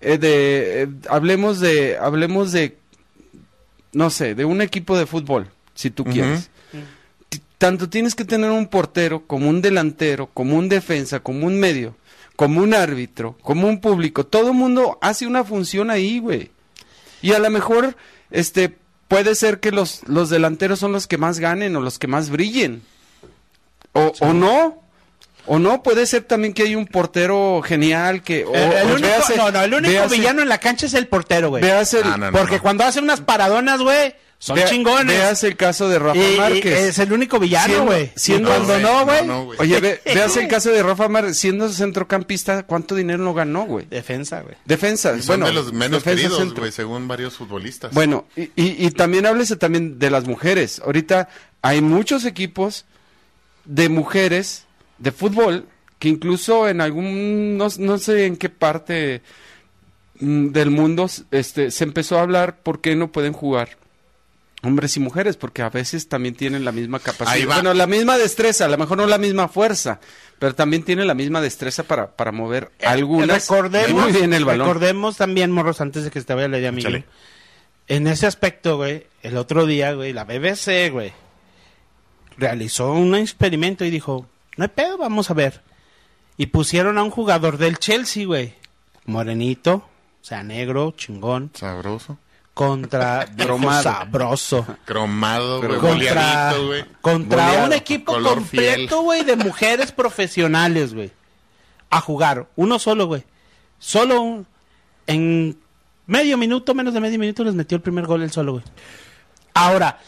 [0.00, 2.76] eh, de, eh, hablemos de, hablemos de,
[3.98, 6.50] no sé, de un equipo de fútbol, si tú quieres.
[7.58, 11.96] Tanto tienes que tener un portero, como un delantero, como un defensa, como un medio,
[12.36, 14.24] como un árbitro, como un público.
[14.24, 16.52] Todo el mundo hace una función ahí, güey.
[17.22, 17.96] Y a lo mejor,
[18.30, 18.78] este,
[19.08, 22.30] puede ser que los, los delanteros son los que más ganen o los que más
[22.30, 22.82] brillen.
[23.94, 24.80] O, o no.
[25.48, 28.44] O no, puede ser también que hay un portero genial que...
[28.44, 30.86] o- el, el o único, véase- no, no, el único véase- villano en la cancha
[30.86, 31.64] es el portero, güey.
[31.64, 32.62] el- Ah, no, no, Porque no.
[32.62, 35.06] cuando hace unas paradonas, güey, son chingones.
[35.16, 36.78] Veas el caso de Rafa Y- y Márquez.
[36.80, 38.12] es el único villano, Siendo- güey.
[38.14, 39.20] siendo- Y cuando güey, no, güey.
[39.26, 39.58] no, no, güey.
[39.60, 43.86] Oye, ve- veas el caso de Rafa Márquez, siendo centrocampista, ¿cuánto dinero no ganó, güey?
[43.90, 44.54] Defensa, güey.
[44.64, 46.60] Defensa, Y son bueno, de los menos defensa queridos, centro.
[46.60, 47.92] güey, según varios futbolistas.
[47.94, 50.80] Bueno, y, y, y también háblese también de las mujeres.
[50.84, 51.28] Ahorita
[51.62, 52.84] hay muchos equipos
[53.64, 54.66] de mujeres
[54.98, 55.66] de fútbol
[55.98, 59.22] que incluso en algún, no, no sé en qué parte
[60.20, 63.76] mm, del mundo este, se empezó a hablar por qué no pueden jugar
[64.62, 67.48] hombres y mujeres, porque a veces también tienen la misma Ahí capacidad.
[67.48, 67.54] va.
[67.54, 70.00] Bueno, la misma destreza, a lo mejor no la misma fuerza,
[70.38, 74.66] pero también tienen la misma destreza para, para mover algunas recordemos, muy bien el balón.
[74.66, 76.88] recordemos también, morros, antes de que se te vaya la idea, amigo.
[76.88, 77.04] Échale.
[77.86, 81.12] En ese aspecto, güey, el otro día, güey, la BBC, güey,
[82.36, 84.26] realizó un experimento y dijo,
[84.58, 85.62] no hay pedo, vamos a ver.
[86.36, 88.54] Y pusieron a un jugador del Chelsea, güey,
[89.06, 92.18] morenito, o sea, negro, chingón, Sabroso.
[92.54, 93.82] contra Cromado.
[93.82, 94.66] sabroso.
[94.84, 96.84] Cromado, güey, Contra, güey.
[97.00, 101.10] contra Boleado, un equipo completo, güey, de mujeres profesionales, güey.
[101.90, 102.48] A jugar.
[102.56, 103.24] Uno solo, güey.
[103.78, 104.46] Solo un-
[105.06, 105.58] en
[106.06, 108.64] medio minuto, menos de medio minuto, les metió el primer gol él solo, güey.
[109.54, 109.98] Ahora,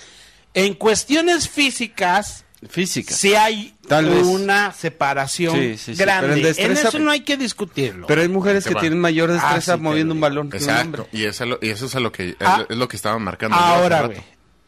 [0.54, 3.14] en cuestiones físicas, Física.
[3.14, 4.26] sí hay Tal vez.
[4.26, 6.26] una separación Sí, sí, sí, pero grande.
[6.32, 8.06] en En, destreza- eso no hay que discutirlo.
[8.06, 8.80] Pero hay mujeres que va.
[8.80, 10.82] tienen mayor destreza Ah, sí, moviendo un balón que un Exacto.
[10.84, 11.06] hombre.
[11.12, 12.66] Y eso, es lo- y eso es a lo que, es, Ah.
[12.68, 13.56] es lo que estaban marcando.
[13.56, 14.18] Ahora, güey,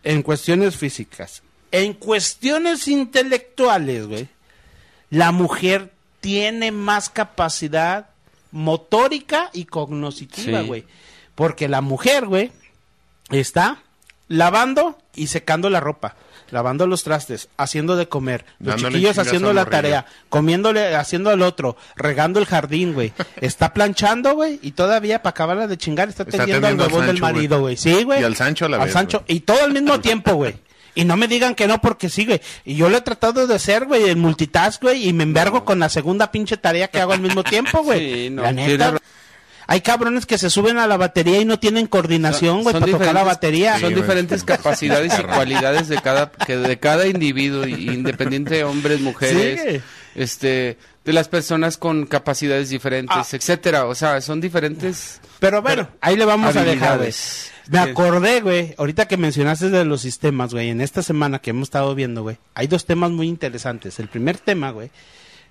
[0.04, 1.42] en cuestiones físicas.
[1.70, 4.28] En cuestiones intelectuales, güey,
[5.10, 8.08] la mujer tiene más capacidad
[8.52, 10.66] motórica y cognoscitiva, Sí.
[10.66, 10.84] güey.
[11.34, 12.52] Porque la mujer, güey,
[13.30, 13.82] está
[14.28, 16.16] lavando y secando la ropa,
[16.52, 19.70] lavando los trastes, haciendo de comer, los Dándole chiquillos haciendo la morrillo.
[19.70, 23.12] tarea, comiéndole, haciendo al otro, regando el jardín, güey.
[23.40, 26.92] Está planchando, güey, y todavía para acabarla de chingar está Está teniendo al atendiendo al
[26.92, 27.76] huevón del marido, güey.
[27.76, 28.20] Sí, güey.
[28.20, 29.24] Y al Sancho a la Al vez, Sancho.
[29.26, 29.38] güey.
[29.38, 30.54] Y todo al mismo tiempo, güey.
[30.94, 32.42] Y no me digan que no porque sí, güey.
[32.66, 35.78] Y yo lo he tratado de hacer, güey, en multitask, güey, y me envergo con
[35.78, 38.12] la segunda pinche tarea que hago al mismo tiempo, güey.
[38.26, 38.98] Sí, no, la neta.
[39.66, 42.92] Hay cabrones que se suben a la batería y no tienen coordinación, güey, Son para
[42.92, 43.74] tocar la diferentes- batería.
[43.76, 48.64] Sí, Son diferentes capacidades y cualidades de cada que de cada individuo, y- independiente de
[48.64, 49.80] hombres, mujeres, Sí.
[50.14, 53.26] este, de las personas con capacidades diferentes, Ah.
[53.36, 53.86] etcétera.
[53.86, 55.20] O sea, son diferentes.
[55.40, 57.12] Pero bueno, ahí le vamos a dejar, güey.
[57.68, 57.90] Me Sí.
[57.90, 61.94] acordé, güey, ahorita que mencionaste de los sistemas, güey, en esta semana que hemos estado
[61.94, 63.98] viendo, güey, hay dos temas muy interesantes.
[64.00, 64.90] El primer tema, güey,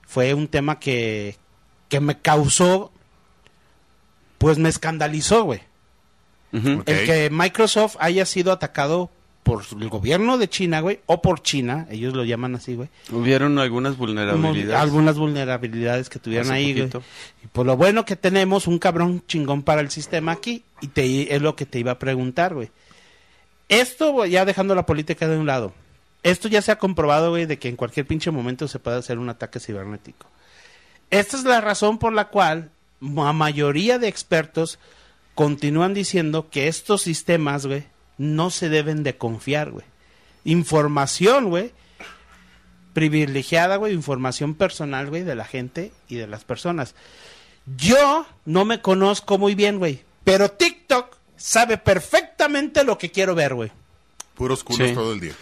[0.05, 1.37] fue un tema que,
[1.87, 2.91] que me causó,
[4.41, 5.61] pues me escandalizó, güey.
[6.51, 9.11] El que Microsoft haya sido atacado
[9.43, 12.89] por el gobierno de China, güey, o por China, ellos lo llaman así, güey.
[13.11, 14.81] Hubieron algunas vulnerabilidades.
[14.81, 16.89] Algunas vulnerabilidades que tuvieron Hace ahí, güey.
[17.43, 21.35] Y por lo bueno que tenemos un cabrón chingón para el sistema aquí, y te,
[21.35, 22.71] es lo que te iba a preguntar, güey.
[23.69, 25.71] Esto, güey, ya dejando la política de un lado,
[26.23, 29.19] esto ya se ha comprobado, güey, de que en cualquier pinche momento se puede hacer
[29.19, 30.25] un ataque cibernético.
[31.11, 32.71] Esta es la razón por la cual
[33.01, 34.79] la mayoría de expertos
[35.35, 37.83] continúan diciendo que estos sistemas, güey,
[38.17, 39.85] no se deben de confiar, güey.
[40.43, 41.71] Información, güey,
[42.93, 46.93] privilegiada, güey, información personal, güey, de la gente y de las personas.
[47.77, 53.53] Yo no me conozco muy bien, güey, pero TikTok sabe perfectamente lo que quiero ver,
[53.55, 53.71] güey.
[54.35, 54.93] Puros culos Sí.
[54.93, 55.33] todo el día.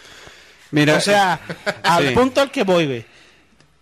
[0.70, 1.40] Mira, O sea,
[1.82, 2.14] al Sí.
[2.14, 3.04] punto al que voy, güey.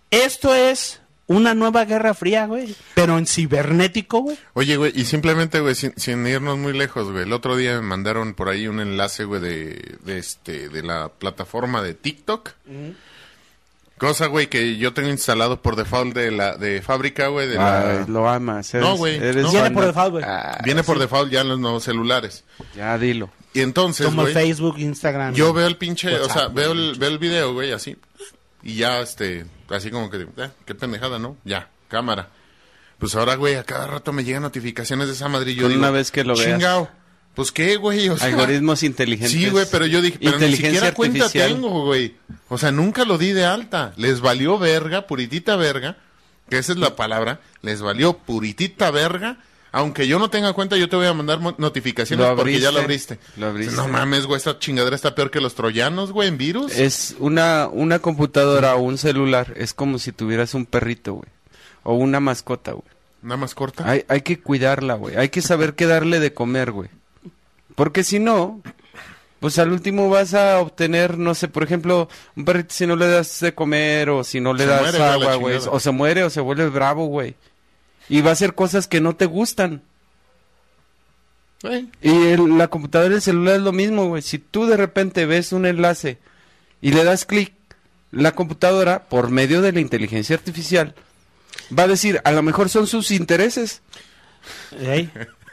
[0.09, 0.98] Esto es
[1.29, 4.37] una nueva guerra fría, güey, pero en cibernético, güey.
[4.53, 7.23] Oye, güey, y simplemente, güey, sin, sin irnos muy lejos, güey.
[7.23, 11.07] El otro día me mandaron por ahí un enlace, güey, de, de este, de la
[11.09, 12.49] plataforma de TikTok.
[13.97, 18.05] Cosa, güey, que yo tengo instalado por default de la, de fábrica, güey, de la...
[18.07, 18.73] Lo amas.
[18.75, 19.51] No, güey, eres no.
[19.51, 20.23] Viene por de- default, güey.
[20.25, 22.45] Ah, Viene por default ya en los nuevos celulares.
[22.77, 23.29] Ya, dilo.
[23.53, 25.33] Y entonces, Como Facebook, Instagram.
[25.33, 27.97] yo veo el pinche, o sea, veo el, veo el video, güey, así.
[28.61, 31.37] Y ya, este, así como que, eh, qué pendejada, ¿no?
[31.45, 32.29] Ya, cámara.
[32.97, 35.69] Pues ahora, güey, a cada rato me llegan notificaciones de esa madre y yo Con
[35.71, 36.49] digo, una vez que lo veas.
[36.59, 36.89] "Chingao,
[37.35, 39.31] Pues qué, güey, o sea, Algoritmos inteligentes.
[39.31, 41.53] Sí, güey, pero yo dije, pero ni siquiera cuenta artificial.
[41.53, 42.15] tengo, güey.
[42.49, 43.93] O sea, nunca lo di de alta.
[43.95, 45.95] Les valió verga, puritita verga,
[46.49, 49.37] que esa es la palabra, les valió puritita verga.
[49.71, 53.13] Aunque yo no tenga cuenta, yo te voy a mandar notificaciones porque ya lo abriste,
[53.15, 53.39] abriste.
[53.39, 53.75] lo abriste.
[53.75, 56.75] No mames, güey, esta chingadera está peor que los troyanos, güey, en virus.
[56.75, 59.53] Es una, una computadora o un celular.
[59.55, 61.29] Es como si tuvieras un perrito, güey.
[61.83, 62.85] O una mascota, güey.
[63.21, 63.89] Nada más corta.
[63.89, 65.15] Hay, hay que cuidarla, güey.
[65.17, 66.89] Hay que saber qué darle de comer, güey.
[67.75, 68.61] Porque si no,
[69.39, 73.07] pues al último vas a obtener, no sé, por ejemplo, un perrito si no le
[73.07, 75.59] das de comer o si no le Se das muere, agua, güey.
[75.69, 77.35] O se muere o se vuelve bravo, güey.
[78.09, 79.81] Y va a hacer cosas que no te gustan.
[82.01, 84.21] Y el- la computadora y el celular es lo mismo, güey.
[84.21, 86.17] Si tú de repente ves un enlace
[86.81, 87.53] y le das clic,
[88.11, 90.95] la computadora, por medio de la inteligencia artificial,
[91.77, 93.81] va a decir, a lo mejor son sus intereses.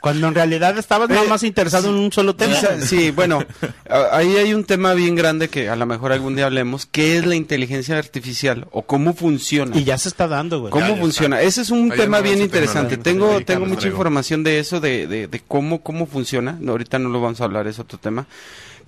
[0.00, 2.54] Cuando en realidad estabas nada Eh, más interesado en un solo tema.
[2.80, 3.44] Sí, bueno,
[3.88, 7.16] a- ahí hay un tema bien grande que a lo mejor algún día hablemos, que
[7.18, 9.76] es la inteligencia artificial o cómo funciona.
[9.76, 10.70] Y ya se está dando, güey.
[10.70, 11.40] ¿Cómo Ya, ya funciona?
[11.40, 12.96] Ese es un tema bien interesante.
[12.96, 13.96] Tengo, tengo mucha traigo.
[13.96, 16.56] información de eso, de, de, de cómo, cómo funciona.
[16.60, 18.26] No, ahorita no lo vamos a hablar, es otro tema.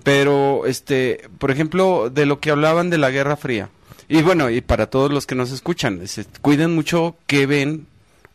[0.03, 3.69] Pero, este, por ejemplo, de lo que hablaban de la Guerra Fría.
[4.07, 7.85] Y bueno, y para todos los que nos escuchan, es- cuiden mucho qué ven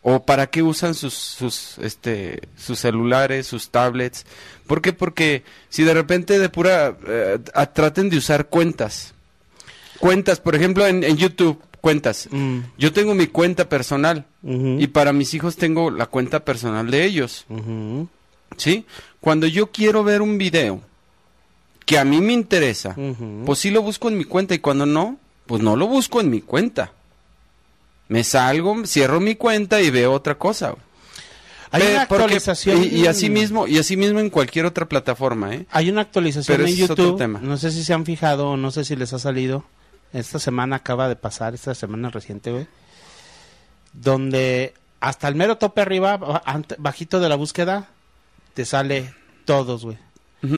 [0.07, 4.23] o para qué usan sus, sus, este, sus celulares, sus tablets.
[4.67, 4.93] ¿Por qué?
[4.93, 9.15] Porque si de repente de pura, eh, a- traten de usar cuentas.
[9.99, 12.27] Cuentas, por ejemplo, en, en YouTube, cuentas.
[12.29, 17.03] Mm, Yo tengo mi cuenta personal y para mis hijos tengo la cuenta personal de
[17.03, 17.45] ellos.
[18.57, 18.85] ¿sí?
[19.19, 20.81] Cuando yo quiero ver un video
[21.85, 22.95] que a mí me interesa,
[23.45, 26.29] pues sí lo busco en mi cuenta y cuando no, pues no lo busco en
[26.29, 26.91] mi cuenta.
[28.07, 30.71] Me salgo, cierro mi cuenta y veo otra cosa.
[30.71, 30.81] güey.
[31.71, 32.83] Hay una porque- actualización.
[32.83, 35.65] y, y así mismo, y así mismo en cualquier otra plataforma, ¿eh?
[35.71, 37.17] Hay una actualización Pero en YouTube.
[37.17, 37.39] tema.
[37.41, 39.65] No sé si se han fijado o no sé si les ha salido.
[40.13, 42.67] Esta semana acaba de pasar, esta semana reciente, güey.
[43.93, 46.17] Donde hasta el mero tope arriba,
[46.77, 47.87] bajito de la búsqueda,
[48.53, 49.13] te sale
[49.45, 49.97] todos, güey.